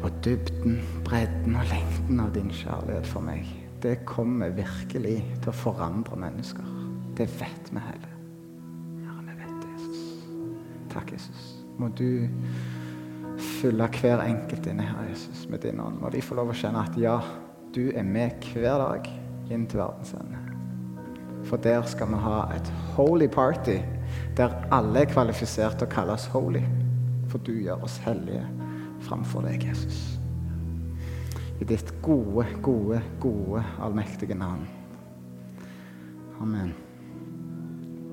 og 0.00 0.10
dybden, 0.24 0.80
bredden 1.04 1.60
og 1.60 1.68
lengden 1.68 2.24
av 2.24 2.32
din 2.32 2.48
kjærlighet 2.64 3.12
for 3.12 3.28
meg. 3.28 3.44
Det 3.84 3.98
kommer 4.08 4.56
virkelig 4.56 5.18
til 5.36 5.52
å 5.52 5.60
forandre 5.68 6.16
mennesker. 6.16 6.76
Det 7.20 7.28
vet 7.36 7.74
vi 7.76 7.88
heller. 7.92 8.15
Takk, 10.96 11.12
Jesus. 11.12 11.48
Må 11.76 11.90
du 11.92 12.28
fylle 13.60 13.88
hver 13.98 14.22
enkelt 14.24 14.66
inne 14.70 14.86
her, 14.86 15.08
Jesus, 15.10 15.44
med 15.52 15.60
din 15.66 15.80
ånd. 15.80 16.00
Må 16.00 16.08
de 16.12 16.22
få 16.24 16.38
lov 16.38 16.54
å 16.54 16.56
kjenne 16.56 16.86
at 16.86 16.96
ja, 17.00 17.18
du 17.76 17.90
er 17.92 18.06
med 18.06 18.40
hver 18.54 18.80
dag 18.80 19.10
inn 19.52 19.66
til 19.68 19.82
verdens 19.82 20.14
ende. 20.16 20.40
For 21.46 21.60
der 21.62 21.84
skal 21.86 22.08
vi 22.10 22.22
ha 22.24 22.38
et 22.56 22.70
holy 22.96 23.28
party 23.30 23.76
der 24.36 24.54
alle 24.72 25.02
er 25.02 25.10
kvalifisert 25.10 25.78
til 25.78 25.88
å 25.88 25.92
kalles 25.92 26.26
holy. 26.32 26.62
For 27.28 27.42
du 27.44 27.52
gjør 27.58 27.84
oss 27.84 27.98
hellige 28.06 28.44
framfor 29.04 29.44
deg, 29.46 29.66
Jesus. 29.68 30.00
I 31.60 31.68
ditt 31.68 31.92
gode, 32.04 32.46
gode, 32.64 33.02
gode, 33.20 33.64
allmektige 33.82 34.36
navn. 34.38 34.64
Amen. 36.40 36.74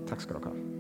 Takk 0.07 0.23
skal 0.23 0.39
dere 0.39 0.51
ha. 0.53 0.72